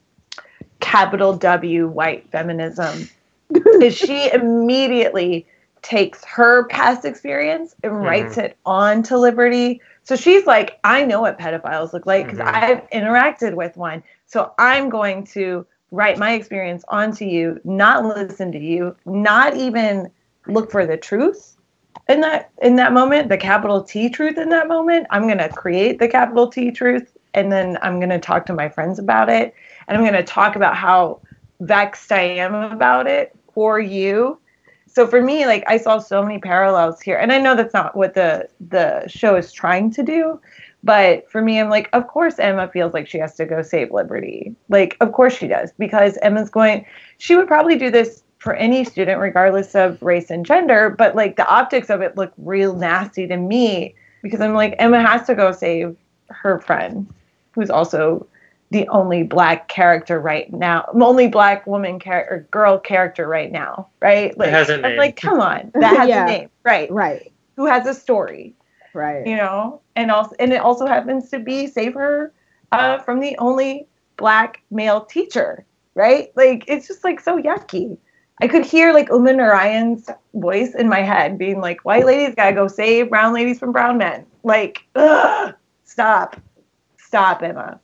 [0.79, 3.09] capital W white feminism,
[3.81, 5.45] is she immediately
[5.81, 9.81] takes her past experience and writes it on to Liberty.
[10.03, 12.53] So she's like, I know what pedophiles look like because Mhm.
[12.53, 14.03] I've interacted with one.
[14.25, 20.09] So I'm going to write my experience onto you, not listen to you, not even
[20.47, 21.55] look for the truth
[22.09, 25.07] in that in that moment, the capital T truth in that moment.
[25.11, 28.97] I'm gonna create the capital T truth and then I'm gonna talk to my friends
[28.97, 29.53] about it.
[29.87, 31.21] And I'm gonna talk about how
[31.61, 34.39] vexed I am about it for you.
[34.87, 37.17] So for me, like I saw so many parallels here.
[37.17, 40.41] And I know that's not what the the show is trying to do,
[40.83, 43.91] but for me, I'm like, of course Emma feels like she has to go save
[43.91, 44.55] Liberty.
[44.67, 46.87] Like, of course she does, because Emma's going
[47.19, 51.35] she would probably do this for any student, regardless of race and gender, but like
[51.35, 55.35] the optics of it look real nasty to me because I'm like, Emma has to
[55.35, 55.95] go save
[56.29, 57.05] her friend,
[57.51, 58.25] who's also
[58.71, 64.37] the only black character right now, only black woman character, girl character right now, right?
[64.37, 66.23] Like, has a I'm like, come on, that has Yeah.
[66.23, 66.89] a name, right?
[66.91, 67.31] Right.
[67.57, 68.53] Who has a story,
[68.93, 69.25] Right.
[69.27, 69.81] you know?
[69.95, 72.31] And also, and it also happens to be save her
[72.71, 73.87] uh, from the only
[74.17, 75.65] black male teacher,
[75.95, 76.31] right?
[76.35, 77.97] Like, it's just like so yucky.
[78.41, 82.55] I could hear like Uma Narayan's voice in my head being like, white ladies gotta
[82.55, 84.25] go save brown ladies from brown men.
[84.43, 86.39] Like, ugh, stop.
[86.97, 87.79] Stop, Emma.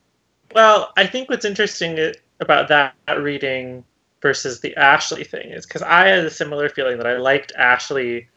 [0.54, 3.84] Well, I think what's interesting about that reading
[4.22, 8.28] versus the Ashley thing is because I had a similar feeling that I liked Ashley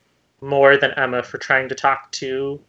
[0.41, 2.59] more than Emma for trying to talk to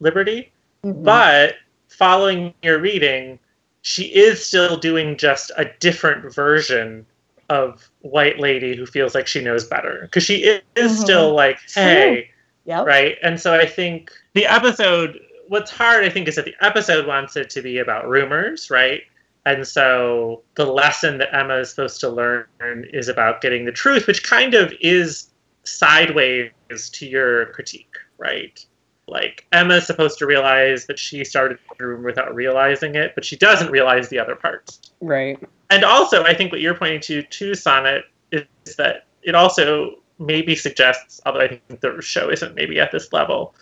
[0.00, 0.52] Liberty.
[0.84, 1.04] Mhm.
[1.04, 1.56] But
[1.88, 3.38] following your reading,
[3.82, 7.06] she is still doing just a different version
[7.48, 11.02] of white lady who feels like she knows better because she is Mhm.
[11.02, 12.30] still like, hey,
[12.64, 12.86] Yep.
[12.86, 13.18] right?
[13.22, 17.36] And so I think the episode, what's hard, I think, is that the episode wants
[17.36, 19.02] it to be about rumors, right?
[19.44, 22.46] And so the lesson that Emma is supposed to learn
[22.92, 25.30] is about getting the truth, which kind of is
[25.62, 26.50] sideways
[26.92, 28.64] to your critique, right?
[29.08, 33.36] Like Emma's supposed to realize that she started the room without realizing it, but she
[33.36, 34.80] doesn't realize the other parts.
[35.00, 35.38] Right.
[35.70, 40.56] And also, I think what you're pointing to, too, Sonnet, is that it also maybe
[40.56, 43.54] suggests, although I think the show isn't maybe at this level,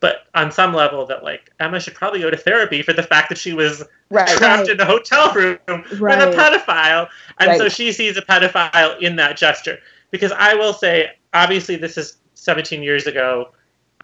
[0.00, 3.28] but on some level that like Emma should probably go to therapy for the fact
[3.28, 4.28] that she was Right.
[4.28, 4.70] trapped Right.
[4.70, 6.18] in a hotel room Right.
[6.18, 9.78] with a pedophile, and so she sees a pedophile in that gesture.
[10.10, 13.50] Because I will say, obviously, this is 17 years ago.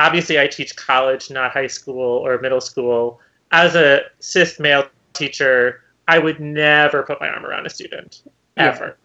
[0.02, 3.20] Obviously, I teach college, not high school or middle school.
[3.52, 8.22] As a cis male teacher, I would never put my arm around a student
[8.56, 8.70] Yeah.
[8.70, 8.96] ever.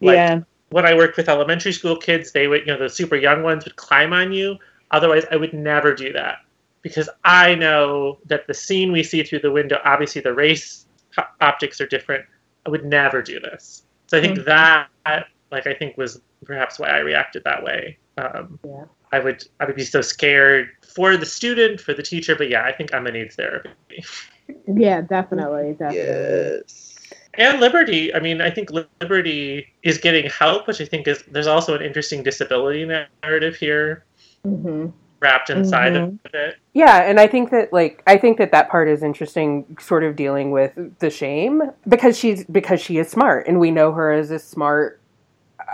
[0.00, 0.40] Like, yeah.
[0.68, 3.64] when I worked with elementary school kids, they would, you know, the super young ones
[3.64, 4.58] would climb on you.
[4.90, 6.38] Otherwise, I would never do that
[6.82, 10.86] because I know that the scene we see through the window, obviously the race
[11.40, 12.24] optics are different.
[12.66, 13.84] I would never do this.
[14.08, 14.88] So I think that,
[15.50, 17.98] like, I think was perhaps why I reacted that way.
[18.18, 18.84] Um, Yeah.
[19.12, 22.64] I would, I would be so scared for the student, for the teacher, but yeah,
[22.64, 24.04] I think Emma needs therapy.
[24.66, 25.98] Yeah, definitely, definitely.
[25.98, 26.96] Yes.
[27.34, 31.46] And Liberty, I mean, I think Liberty is getting help, which I think is there's
[31.46, 34.04] also an interesting disability narrative here
[34.44, 34.86] hmm
[35.20, 36.18] wrapped inside Mhm.
[36.24, 36.56] of it.
[36.74, 40.14] Yeah, and I think that like I think that that part is interesting, sort of
[40.14, 44.30] dealing with the shame because she's because she is smart, and we know her as
[44.30, 45.00] a smart,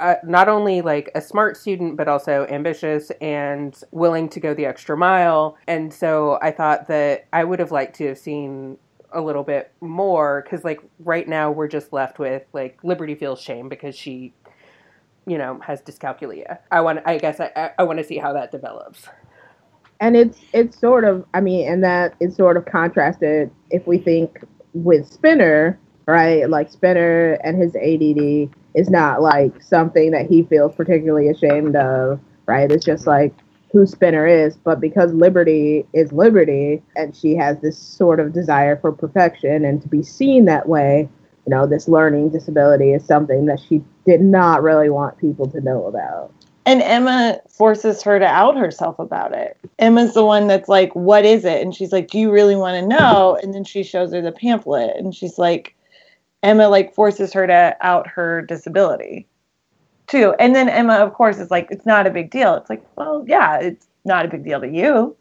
[0.00, 4.66] uh, not only like a smart student, but also ambitious and willing to go the
[4.66, 5.56] extra mile.
[5.68, 8.78] And so I thought that I would have liked to have seen
[9.12, 13.40] a little bit more because like right now we're just left with like Liberty feels
[13.40, 14.34] shame because she.
[15.26, 16.58] You know, has dyscalculia.
[16.70, 17.00] I want.
[17.06, 17.70] I guess I.
[17.78, 19.08] I, want to see how that develops.
[20.00, 23.98] and it's it's sort of i mean and that is sort of contrasted if we
[23.98, 30.42] think with spinner right like spinner and his ADD is not like something that he
[30.44, 33.34] feels particularly ashamed of right it's just like
[33.72, 38.76] who spinner is but because liberty is liberty and she has this sort of desire
[38.76, 41.08] for perfection and to be seen that way
[41.46, 45.60] you know this learning disability is something that she did not really want people to
[45.60, 46.30] know about
[46.66, 49.56] And Emma forces her to out herself about it.
[49.78, 51.60] Emma's the one that's like, What is it?
[51.60, 53.38] And she's like, Do you really want to know?
[53.42, 55.73] And then she shows her the pamphlet and she's like,
[56.44, 59.26] Emma like forces her to out her disability
[60.06, 60.34] too.
[60.38, 62.54] And then Emma, of course, is like, It's not a big deal.
[62.54, 65.16] It's like, Well, yeah, it's not a big deal to you,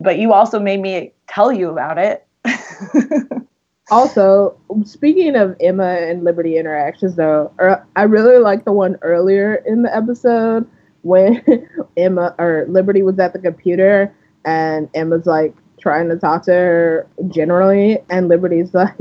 [0.00, 2.26] but you also made me tell you about it.
[3.90, 9.56] Also, speaking of Emma and Liberty interactions, though, er, I really like the one earlier
[9.66, 10.66] in the episode
[11.02, 11.44] when
[11.98, 14.14] Emma or Liberty was at the computer
[14.46, 18.96] and Emma's like trying to talk to her generally, and Liberty's like,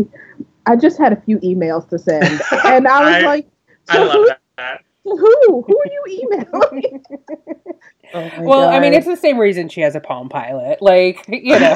[0.65, 2.23] "I just had a few emails to send,"
[2.65, 3.47] and I was I- like,
[3.89, 4.81] I "So love who, that.
[5.03, 5.63] Who?
[5.67, 7.03] Who are you emailing?
[8.15, 10.83] Oh my Well, I mean, it's the same reason she has a Palm Pilot.
[10.83, 11.75] Like, you know,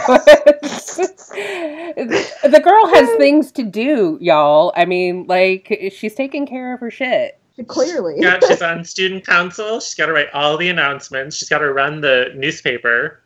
[2.45, 4.71] the girl has things to do, y'all.
[4.75, 7.39] I mean, like, she's taking care of her shit.
[7.67, 8.15] clearly.
[8.17, 9.79] Yeah, she's on student council.
[9.79, 11.37] She's got to write all the announcements.
[11.37, 13.19] She's got to run the newspaper.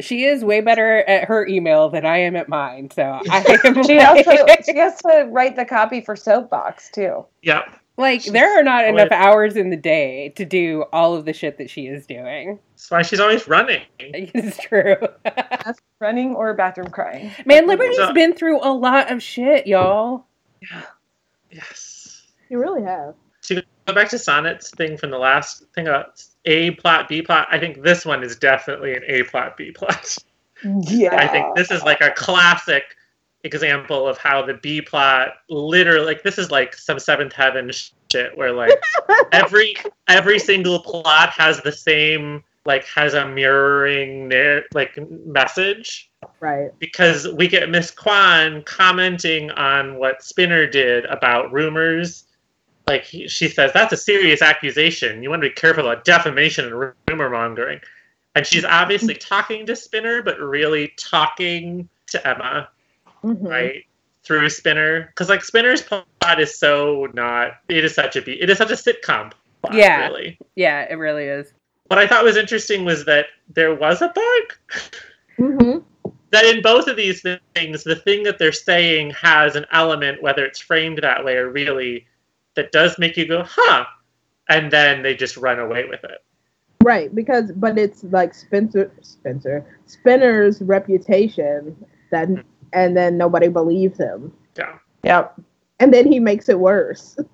[0.00, 2.90] She is way better at her email than I am at mine.
[2.90, 7.24] So I am She like, also she has to write the copy for Soapbox too.
[7.42, 7.64] Yep.
[7.96, 11.32] like, there are not Oh, enough hours in the day to do all of the
[11.32, 12.58] shit that she is doing.
[12.74, 13.82] That's why she's always running.
[13.98, 14.96] It's true.
[16.00, 17.32] Running or bathroom crying.
[17.44, 20.26] Man, Liberty's So- been through a lot of shit, y'all.
[20.62, 20.82] Yeah.
[21.50, 22.22] Yes.
[22.50, 23.14] You really have.
[23.42, 27.48] To go back to Sonnet's thing from the last thing about A plot, B plot,
[27.50, 30.16] I think this one is definitely an A plot, B plot.
[30.64, 31.14] Yeah.
[31.16, 32.96] I think this is like a classic
[33.44, 37.70] example of how the B plot literally like this is like some seventh heaven
[38.10, 38.72] shit where like
[39.32, 39.76] every
[40.08, 44.30] every single plot has the same like has a mirroring
[44.74, 46.10] like message
[46.40, 46.70] Right.
[46.80, 52.24] because we get Miss Kwan commenting on what Spinner did about rumors.
[52.88, 55.22] Like he, she says, that's a serious accusation.
[55.22, 57.80] You want to be careful about defamation and rumor mongering.
[58.34, 62.68] And she's obviously talking to Spinner, but really talking to Emma,
[63.22, 63.42] Mhm.
[63.48, 63.84] right?
[64.24, 67.58] Through Spinner, because like Spinner's plot is so not.
[67.68, 68.40] It is such a be.
[68.40, 69.32] It is such a sitcom.
[69.62, 70.06] Plot, Yeah.
[70.06, 70.38] Really.
[70.54, 71.52] Yeah, it really is.
[71.88, 74.78] What I thought was interesting was that there was a bug.
[75.38, 75.84] Mhm.
[76.30, 77.24] that in both of these
[77.54, 81.48] things, the thing that they're saying has an element, whether it's framed that way or
[81.48, 82.06] really,
[82.58, 83.84] that does make you go, huh,
[84.48, 86.24] and then they just run away with it.
[86.82, 91.76] Right, because but it's like Spencer Spencer Spinner's reputation
[92.10, 92.40] that hmm.
[92.72, 94.32] and then nobody believes him.
[94.56, 94.78] Yeah.
[95.04, 95.40] Yep.
[95.80, 97.16] And then he makes it worse.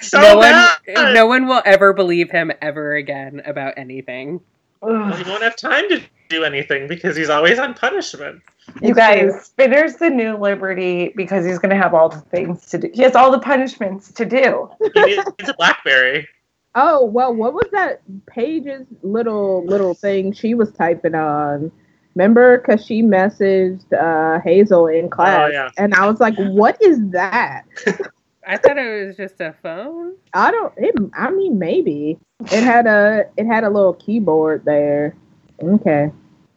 [0.00, 0.78] So no bad!
[0.86, 4.40] one, no one will ever believe him ever again about anything.
[4.80, 6.02] Well, he won't have time to
[6.32, 8.42] do anything because he's always on punishment.
[8.80, 9.40] You guys, true.
[9.42, 12.90] Spinner's the new Liberty because he's going to have all the things to do.
[12.92, 14.70] He has all the punishments to do.
[14.94, 16.28] He needs a BlackBerry.
[16.74, 21.70] Oh well, what was that Paige's little little thing she was typing on?
[22.14, 25.70] Remember, because she messaged uh, Hazel in class, yeah.
[25.76, 27.64] and I was like, "What is that?"
[28.46, 30.14] I thought it was just a phone.
[30.32, 30.72] I don't.
[30.76, 35.14] It, I mean, maybe it had a it had a little keyboard there.
[35.62, 36.10] Okay.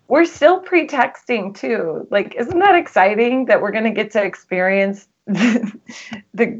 [0.08, 2.08] We're still pre-texting too.
[2.12, 5.72] Like, isn't that exciting that we're going to get to experience the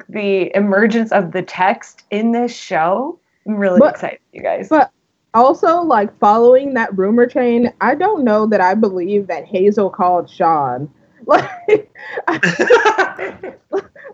[0.10, 3.20] the emergence of the text in this show?
[3.48, 4.70] I'm really But- excited, you guys.
[4.70, 4.92] But
[5.36, 10.30] also, like following that rumor chain, I don't know that I believe that Hazel called
[10.30, 10.90] Sean.
[11.28, 11.92] Like,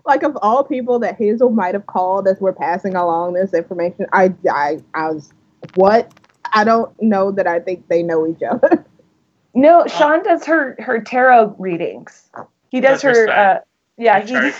[0.06, 4.06] like of all people that Hazel might have called as we're passing along this information,
[4.14, 5.30] I, I, I was
[5.74, 6.10] what?
[6.54, 8.86] I don't know that I think they know each other.
[9.54, 12.30] No, Sean does her her tarot readings.
[12.70, 13.32] He does Does her her.
[13.32, 13.60] Uh,
[13.98, 14.52] yeah, Her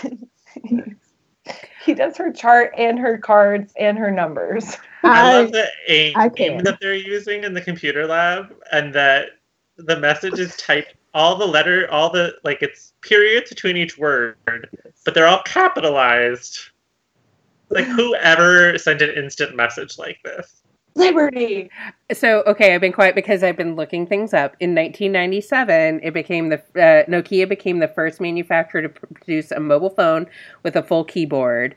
[0.61, 0.93] he
[1.85, 4.77] he does her chart and her cards and her numbers.
[5.03, 6.63] I love the AIM I can't.
[6.63, 9.31] that they're using in the computer lab, and that
[9.77, 14.37] the message is typed all the letter, all the like it's periods between each word,
[15.05, 16.59] but they're all capitalized.
[17.69, 20.62] Like whoever sent an instant message like this.
[20.95, 21.69] Liberty.
[22.11, 24.55] So, okay, I've been quiet because I've been looking things up.
[24.59, 29.89] In 1997, it became the uh, Nokia became the first manufacturer to produce a mobile
[29.89, 30.27] phone
[30.63, 31.75] with a full keyboard.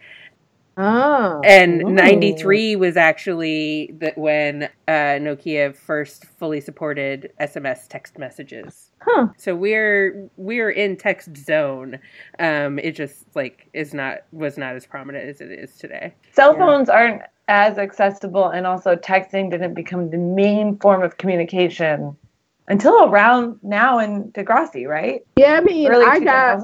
[0.79, 1.91] Oh, And Ooh.
[1.91, 8.91] 93 was actually the, when uh, Nokia first fully supported SMS text messages.
[9.01, 9.29] Huh.
[9.39, 11.99] So we're we're in text zone.
[12.39, 16.12] Um, it just like is not was not as prominent as it is today.
[16.33, 16.59] Cell Yeah.
[16.59, 22.16] phones aren't as accessible, and also texting didn't become the main form of communication
[22.68, 25.24] until around now in Degrassi, right?
[25.36, 26.62] Yeah, I mean, Early I got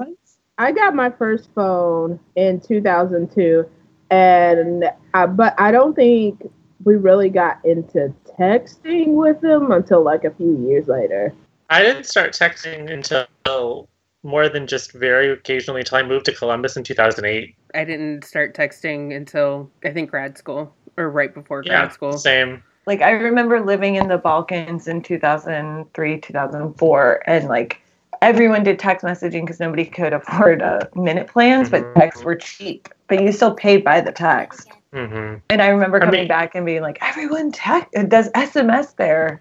[0.57, 3.65] I got my first phone in 2002,
[4.11, 6.47] and I, but I don't think
[6.83, 11.33] we really got into texting with them until like a few years later.
[11.69, 13.87] I didn't start texting until
[14.23, 17.55] more than just very occasionally until I moved to Columbus in 2008.
[17.73, 22.17] I didn't start texting until I think grad school or right before Yeah, grad school.
[22.17, 22.63] same.
[22.85, 27.81] Like I remember living in the Balkans in 2003, 2004, and like
[28.21, 31.95] everyone did text messaging because nobody could afford uh, minute plans, but Mhm.
[31.95, 32.89] texts were cheap.
[33.07, 34.69] But you still paid by the text.
[34.93, 38.93] hmm And I remember I coming mean- back and being like, everyone text does SMS
[38.95, 39.39] there.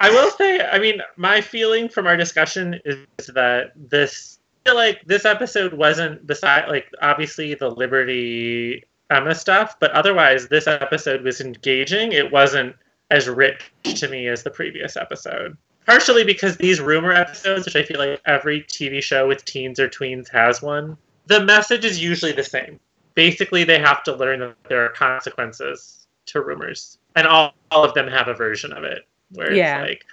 [0.00, 4.74] I will say, I mean, my feeling from our discussion is that this, I feel
[4.74, 11.22] like this episode wasn't beside, like, obviously the Liberty Emma stuff, but otherwise, this episode
[11.22, 12.12] was engaging.
[12.12, 12.74] It wasn't
[13.10, 15.56] as rich to me as the previous episode.
[15.84, 19.88] Partially because these rumor episodes, which I feel like every TV show with teens or
[19.88, 20.96] tweens has one,
[21.26, 22.78] the message is usually the same.
[23.14, 27.94] Basically, they have to learn that there are consequences to rumors, and all, all of
[27.94, 29.82] them have a version of it where Yeah.
[29.82, 30.06] it's like,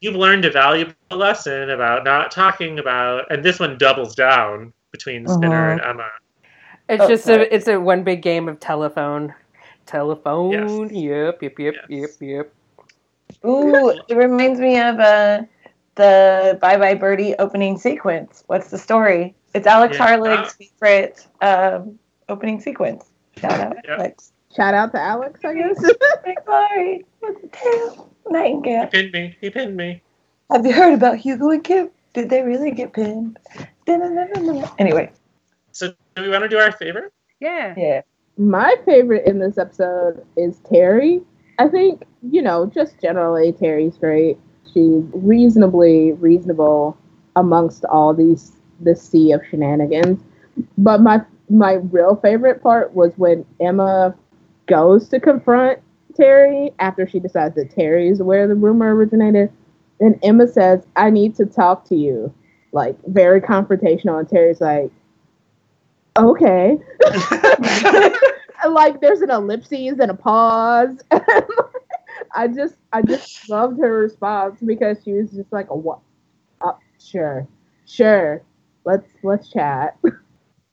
[0.00, 5.26] you've learned a valuable lesson about not talking about, and this one doubles down between
[5.26, 6.08] Spinner and Emma.
[6.88, 7.42] It's Oh, just sorry.
[7.48, 9.34] a it's a one big game of telephone.
[9.86, 10.50] Telephone.
[10.52, 10.92] Yes.
[10.92, 11.88] Yep, yep, yep, Yes.
[11.88, 12.52] yep, yep.
[13.44, 15.42] Ooh, it reminds me of uh,
[15.96, 18.44] the Bye Bye Birdie opening sequence.
[18.46, 19.34] What's the story?
[19.54, 20.06] It's Alex Yeah.
[20.06, 23.06] Harlig's favorite um, opening sequence.
[23.36, 23.94] Shout out, Yeah.
[23.94, 24.32] Alex.
[24.54, 25.80] Shout out to Alex, I guess.
[26.24, 27.04] Big sorry.
[27.20, 28.10] What's the tale?
[28.30, 29.36] He pinned me.
[29.40, 30.02] He pinned me.
[30.50, 31.90] Have you heard about Hugo and Kim?
[32.14, 33.38] Did they really get pinned?
[34.78, 35.10] Anyway,
[35.72, 37.12] So, do we want to do our favorite?
[37.40, 37.74] Yeah.
[37.76, 38.02] yeah.
[38.36, 41.24] My favorite in this episode is Terri.
[41.58, 44.38] I think, you know, just generally Terri's great.
[44.72, 46.96] She's reasonably reasonable
[47.36, 50.22] amongst all these this sea of shenanigans.
[50.76, 54.14] But my my real favorite part was when Emma
[54.68, 55.80] goes to confront
[56.14, 59.50] Terri after she decides that Terri is where the rumor originated.
[60.00, 62.32] And Emma says, I need to talk to you.
[62.72, 64.92] Like very confrontational and Terri's like,
[66.18, 66.78] Okay.
[68.68, 70.98] like there's an ellipses and a pause.
[72.34, 76.00] I just I just loved her response because she was just like a what
[76.60, 77.46] uh, sure.
[77.86, 78.42] Sure.
[78.84, 79.96] Let's let's chat.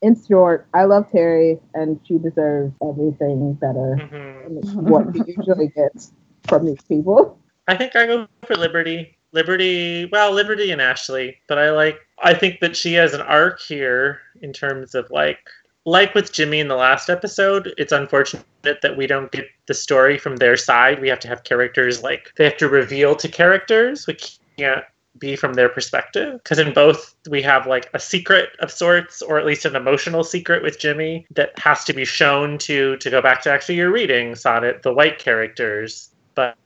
[0.01, 5.69] In short, I love Terri and she deserves everything better hmm than what she usually
[5.69, 6.13] gets
[6.47, 7.39] from these people.
[7.67, 9.17] I think I go for Liberty.
[9.31, 11.99] Liberty, well, Liberty and Ashley, but I like.
[12.19, 15.39] I think that she has an arc here in terms of like,
[15.85, 17.73] like with Jimmy in the last episode.
[17.77, 21.01] It's unfortunate that we don't get the story from their side.
[21.01, 24.07] We have to have characters like they have to reveal to characters.
[24.07, 24.15] We
[24.57, 24.85] can't
[25.19, 29.39] be from their perspective because in both we have like a secret of sorts or
[29.39, 33.21] at least an emotional secret with jimmy that has to be shown to to go
[33.21, 36.57] back to actually your reading sonnet the white characters but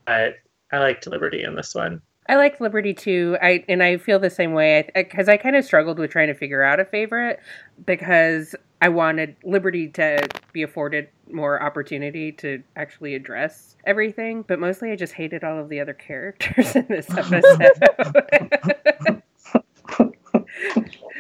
[0.72, 2.02] I liked Liberty in this one.
[2.28, 3.38] I like Liberty too.
[3.41, 6.36] I and I feel the same way because I, kind of struggled with trying to
[6.36, 7.39] figure out a favorite
[7.86, 14.91] because I wanted Liberty to be afforded more opportunity to actually address everything, but mostly
[14.91, 17.82] I just hated all of the other characters in this episode.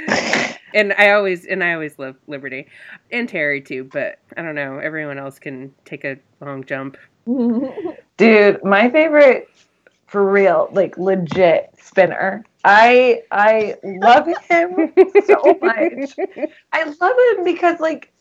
[0.73, 2.67] and I always and I always love Liberty
[3.11, 4.79] and Terri too, but I don't know.
[4.79, 6.97] Everyone else can take a long jump.
[8.17, 9.49] Dude, my favorite
[10.07, 12.43] for real, like legit spinner.
[12.63, 14.93] I I love him
[15.25, 16.15] so much.
[16.73, 18.11] I love him because like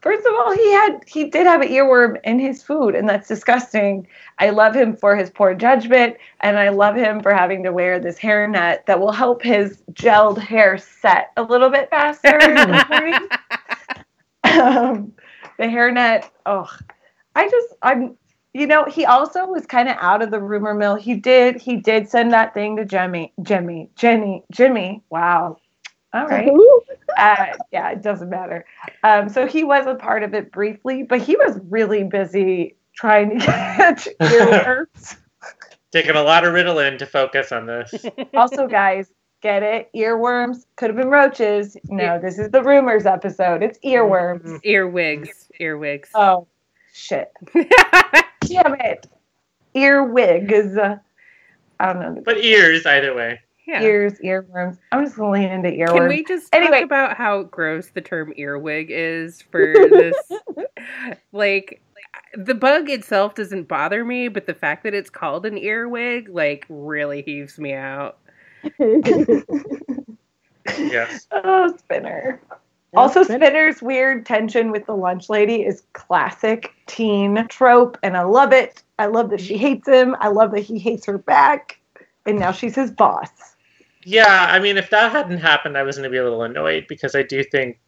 [0.00, 3.28] first of all, he had he did have an earworm in his food and that's
[3.28, 4.06] disgusting.
[4.38, 7.98] I love him for his poor judgment and I love him for having to wear
[7.98, 12.86] this hairnet that will help his gelled hair set a little bit faster in the
[12.90, 13.28] morning.
[14.60, 15.12] um,
[15.58, 16.68] the hairnet, oh,
[17.34, 18.16] I just I'm
[18.54, 20.94] you know, he also was kind of out of the rumor mill.
[20.94, 25.02] He did he did send that thing to Jimmy, Jimmy, Jenny, Jimmy.
[25.10, 25.58] Wow.
[26.14, 26.50] All right.
[27.16, 28.66] Uh, yeah, it doesn't matter.
[29.02, 33.38] Um, so he was a part of it briefly, but he was really busy trying
[33.38, 35.16] to catch earworms.
[35.92, 37.94] Taking a lot of Ritalin to focus on this.
[38.34, 39.10] also, guys,
[39.42, 39.90] get it?
[39.94, 41.76] Earworms could have been roaches.
[41.88, 43.62] No, this is the rumors episode.
[43.62, 44.60] It's earworms.
[44.64, 46.08] Earwigs, earwigs.
[46.14, 46.46] Oh,
[46.92, 47.30] shit.
[48.52, 49.06] Damn it.
[49.74, 50.76] Earwigs.
[51.80, 52.22] I don't know.
[52.24, 53.40] But ears, either way.
[53.66, 53.82] yeah.
[53.82, 54.78] Ears, earworms.
[54.92, 56.08] I'm just gonna lean into Can earworms.
[56.08, 56.78] we just Anyway.
[56.78, 60.16] talk about how gross the term earwig is for this?
[61.32, 61.80] like,
[62.34, 66.66] the bug itself doesn't bother me, but the fact that it's called an earwig, like,
[66.68, 68.18] really heaves me out.
[70.78, 71.26] Yes.
[71.32, 72.40] Oh, Spinner.
[72.94, 73.46] Also, Spinner.
[73.46, 78.82] Spinner's weird tension with the lunch lady is classic teen trope, and I love it.
[78.98, 80.14] I love that she hates him.
[80.20, 81.80] I love that he hates her back,
[82.26, 83.30] and now she's his boss.
[84.04, 86.86] Yeah, I mean, if that hadn't happened, I was going to be a little annoyed
[86.88, 87.78] because I do think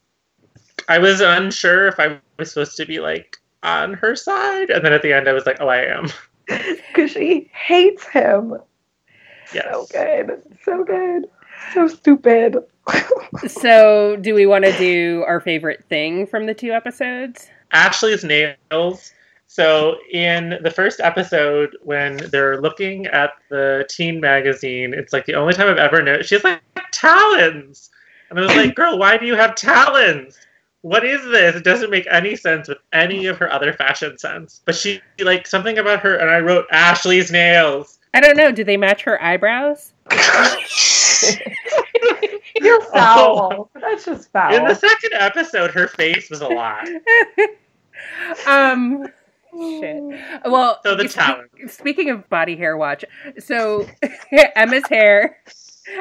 [0.89, 4.93] I was unsure if I was supposed to be like on her side, and then
[4.93, 6.09] at the end, I was like, oh, I am.
[6.47, 8.55] Because she hates him.
[9.53, 9.65] Yes.
[9.71, 10.43] So good.
[10.63, 11.25] So good.
[11.73, 12.59] So stupid.
[13.49, 17.49] So, do we want to do our favorite thing from the two episodes?
[17.73, 19.13] Ashley's nails.
[19.47, 25.35] So in the first episode, when they're looking at the teen magazine, it's like the
[25.35, 26.61] only time I've ever noticed she has like
[26.93, 27.91] talons,
[28.31, 30.39] and I was like, "Girl, why do you have talons?"
[30.85, 31.57] what is this?
[31.57, 34.61] It doesn't make any sense with any of her other fashion sense.
[34.67, 37.99] But she like something about her, and I wrote Ashley's nails.
[38.13, 38.53] I don't know.
[38.53, 39.95] Do they match her eyebrows?
[42.65, 43.71] You're foul.
[43.75, 44.55] That's just foul.
[44.55, 46.89] In the second episode, her face was a lot.
[48.47, 49.07] um,
[49.53, 50.03] shit.
[50.45, 51.51] Well, So the spe- talent.
[51.69, 53.05] Speaking of body hair watch,
[53.39, 53.87] so
[54.57, 55.39] Emma's hair.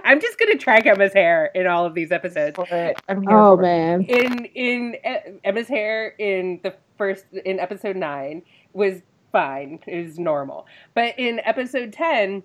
[0.05, 2.57] I'm just gonna track Emma's hair in all of these episodes.
[2.57, 3.65] I'm here Oh for it.
[3.65, 4.01] man.
[4.03, 9.01] In in uh, Emma's hair in the first in episode nine was
[9.33, 9.79] fine.
[9.85, 12.43] It was normal, but in episode ten,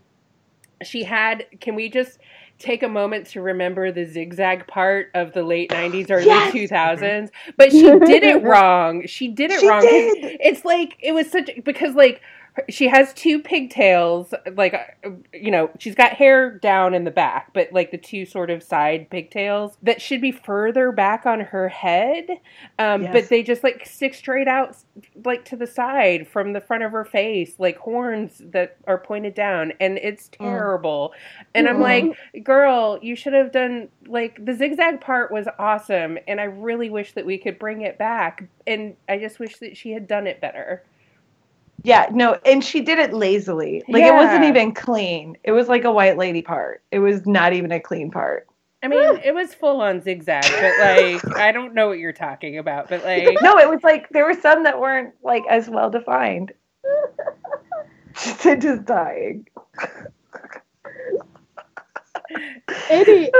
[0.82, 1.46] she had.
[1.60, 2.18] Can we just
[2.58, 6.52] take a moment to remember the zigzag part of the late 90s early Yes!
[6.54, 10.38] 2000s but she did it wrong she did it She wrong did.
[10.40, 12.20] it's like it was such because like
[12.68, 14.74] she has two pigtails like
[15.04, 18.50] uh, you know she's got hair down in the back but like the two sort
[18.50, 22.26] of side pigtails that should be further back on her head
[22.78, 23.12] um Yes.
[23.12, 24.76] but they just like stick straight out
[25.24, 29.34] like to the side from the front of her face like horns that are pointed
[29.34, 30.38] down and it's Mm.
[30.38, 31.12] terrible
[31.54, 36.40] and i'm like girl you should have done like the zigzag part was awesome and
[36.40, 39.92] i really wish that we could bring it back and i just wish that she
[39.92, 40.82] had done it better
[41.84, 43.82] Yeah, no, and she did it lazily.
[43.88, 45.36] Like it wasn't even clean.
[45.44, 46.82] It was like a white lady part.
[46.90, 48.46] It was not even a clean part.
[48.82, 52.58] i mean it was full on zigzag but like i don't know what you're talking
[52.58, 55.90] about but like No, it was like there were some that weren't like as well
[55.90, 56.52] defined.
[58.16, 59.46] She's just dying.
[62.90, 63.30] Any,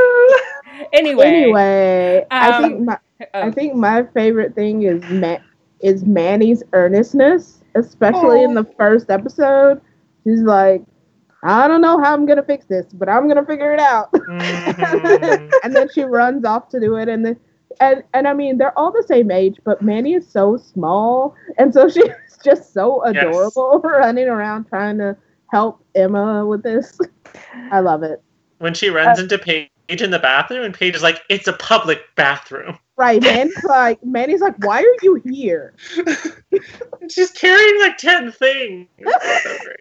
[0.93, 2.99] anyway anyway, I Um, think my
[3.35, 5.39] I oh, think my favorite thing is Ma-
[5.81, 9.81] is Manny's earnestness, especially in the first episode.
[10.25, 10.83] She's like,
[11.45, 14.13] I don't know how I'm gonna fix this, but I'm gonna figure it out.
[14.13, 15.53] Mhm.
[15.63, 17.37] and then she runs off to do it, and then
[17.81, 21.73] and and I mean they're all the same age, but Manny is so small, and
[21.73, 22.05] so she's
[22.43, 23.17] just so Yes.
[23.17, 25.17] adorable, running around trying to
[25.53, 26.99] help Emma with this.
[27.71, 28.23] I love it.
[28.59, 32.01] when she runs into Paige in the bathroom, and Paige is like, "It's a public
[32.17, 35.75] bathroom." Right, Manny's like Manny's like, why are you here?
[37.11, 38.89] She's carrying like ten things.
[38.99, 39.79] It's so great.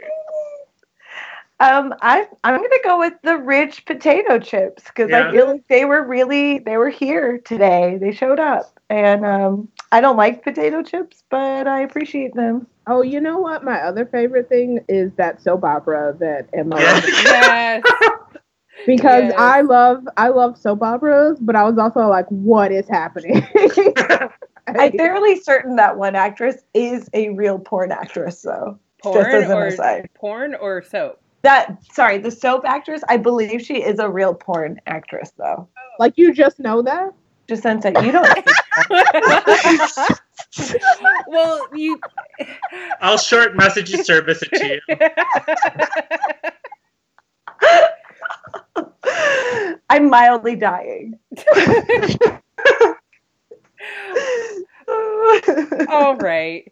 [1.60, 5.30] Um, I I'm gonna go with the rich potato chips because Yeah.
[5.30, 7.98] I feel like they were really they were here today.
[8.00, 12.68] They showed up, and um, I don't like potato chips, but I appreciate them.
[12.88, 13.64] Oh, you know what?
[13.64, 17.84] My other favorite thing is that soap opera that Emma yes
[18.86, 19.34] because Yes.
[19.38, 23.46] I love I love soap operas, but I was also like, what is happening?
[24.68, 28.78] I'm fairly certain that one actress is a real porn actress, though.
[29.02, 30.10] porn Just as an or aside.
[30.14, 33.02] porn or soap That sorry, the soap actress.
[33.08, 35.68] I believe she is a real porn actress, though.
[35.70, 35.96] Oh.
[36.00, 37.14] like you just know that.
[37.48, 38.28] Just since that you don't.
[41.28, 41.98] well you
[43.00, 44.82] I'll short message you service it to you.
[49.90, 51.18] I'm mildly dying.
[55.90, 56.72] all right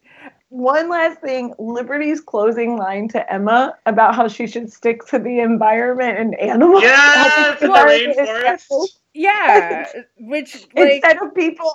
[0.49, 5.39] One last thing Liberty's closing line to Emma about how she should stick to the
[5.39, 6.81] environment and animals.
[6.83, 8.29] Yes, the How the environment is
[8.69, 8.87] rainforest.
[9.13, 9.85] yeah
[10.17, 11.73] which like Instead of people.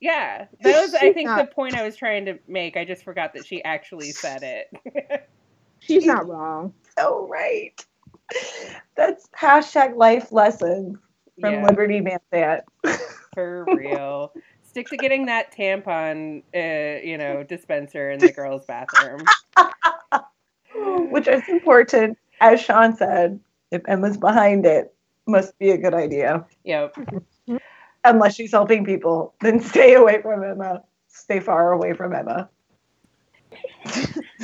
[0.00, 3.04] yeah that was i think not- the point i was trying to make i just
[3.04, 5.28] forgot that she actually said it
[5.80, 6.72] She's not wrong.
[6.98, 7.84] so right.
[8.96, 10.98] That's hashtag life lessons
[11.40, 12.64] from yeah Liberty Van Zandt.
[13.34, 14.32] for real
[14.62, 19.24] stick to getting that tampon uh, you know dispenser in the girls bathroom
[21.10, 22.18] Which is important.
[22.40, 23.38] As Sean said,
[23.70, 24.92] if Emma's behind it,
[25.26, 26.44] must be a good idea.
[26.64, 26.94] yep
[28.04, 30.82] Unless she's helping people, then stay away from Emma.
[31.08, 32.50] Stay far away from Emma.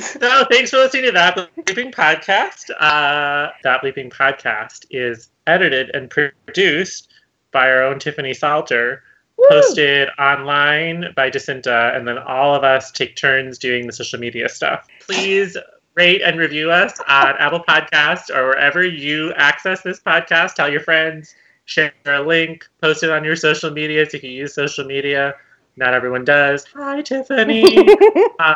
[0.01, 2.71] So thanks for listening to that bleeping podcast.
[2.79, 7.13] Uh, that bleeping podcast is edited and produced
[7.51, 9.03] by our own Tiffany Salter,
[9.49, 14.49] posted online by Jacinta, and then all of us take turns doing the social media
[14.49, 14.87] stuff.
[15.01, 15.55] Please
[15.95, 20.55] rate and review us on Apple Podcasts or wherever you access this podcast.
[20.55, 24.55] Tell your friends, share a link, post it on your social medias if you use
[24.55, 25.35] social media.
[25.77, 26.65] Not everyone does.
[26.75, 27.77] Hi, Tiffany.
[28.39, 28.55] um,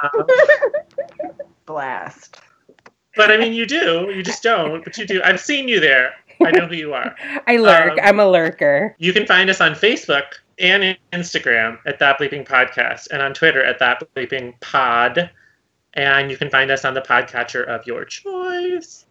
[1.66, 2.38] Blast.
[3.16, 4.12] but I mean, you do.
[4.14, 4.84] You just don't.
[4.84, 5.22] But you do.
[5.24, 6.14] I've seen you there.
[6.46, 7.16] I know who you are.
[7.48, 10.26] i lurk Um, i'm a lurker You can find us on Facebook
[10.60, 15.30] and Instagram at That Bleeping Podcast, and on Twitter at That Bleeping Pod.
[15.94, 19.06] And you can find us on the podcatcher of your choice.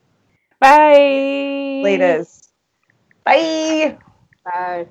[0.60, 2.50] bye Latest.
[3.24, 3.96] Bye.
[4.44, 4.86] Bye.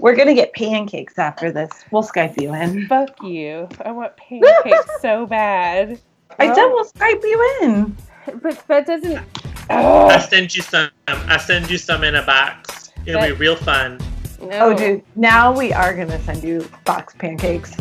[0.00, 1.70] We're gonna get pancakes after this.
[1.92, 2.86] We'll Skype you in.
[2.88, 3.68] Fuck you.
[3.84, 6.00] I want pancakes so bad.
[6.38, 7.96] I said we'll Skype you in.
[8.42, 9.18] But that doesn't.
[9.70, 10.90] I'll Oh, send you some.
[11.08, 12.90] I'll send you some in a box.
[13.06, 13.98] It'll be real fun.
[14.40, 14.48] no.
[14.70, 17.74] Oh, dude, now we are gonna send you box pancakes.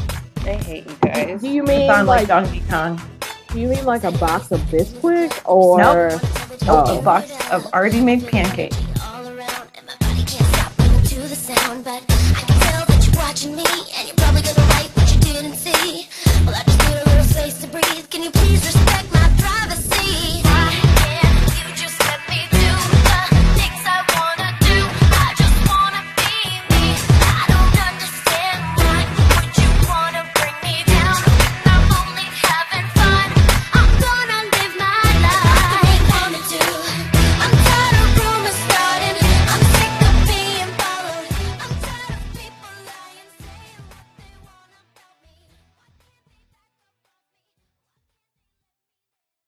[0.46, 1.42] I hate you guys.
[1.42, 2.46] Do you mean Sound like like?
[2.46, 3.02] Donkey Kong.
[3.52, 5.78] Do you mean like a box of Bisquick or?
[5.80, 6.22] Nope.
[6.70, 7.00] Oh.
[7.00, 8.78] A box of already made pancakes.
[9.02, 13.06] all around and my body can't stop to the sound but I can tell that
[13.06, 13.64] you're watching me
[18.10, 20.47] Can you please respect my privacy?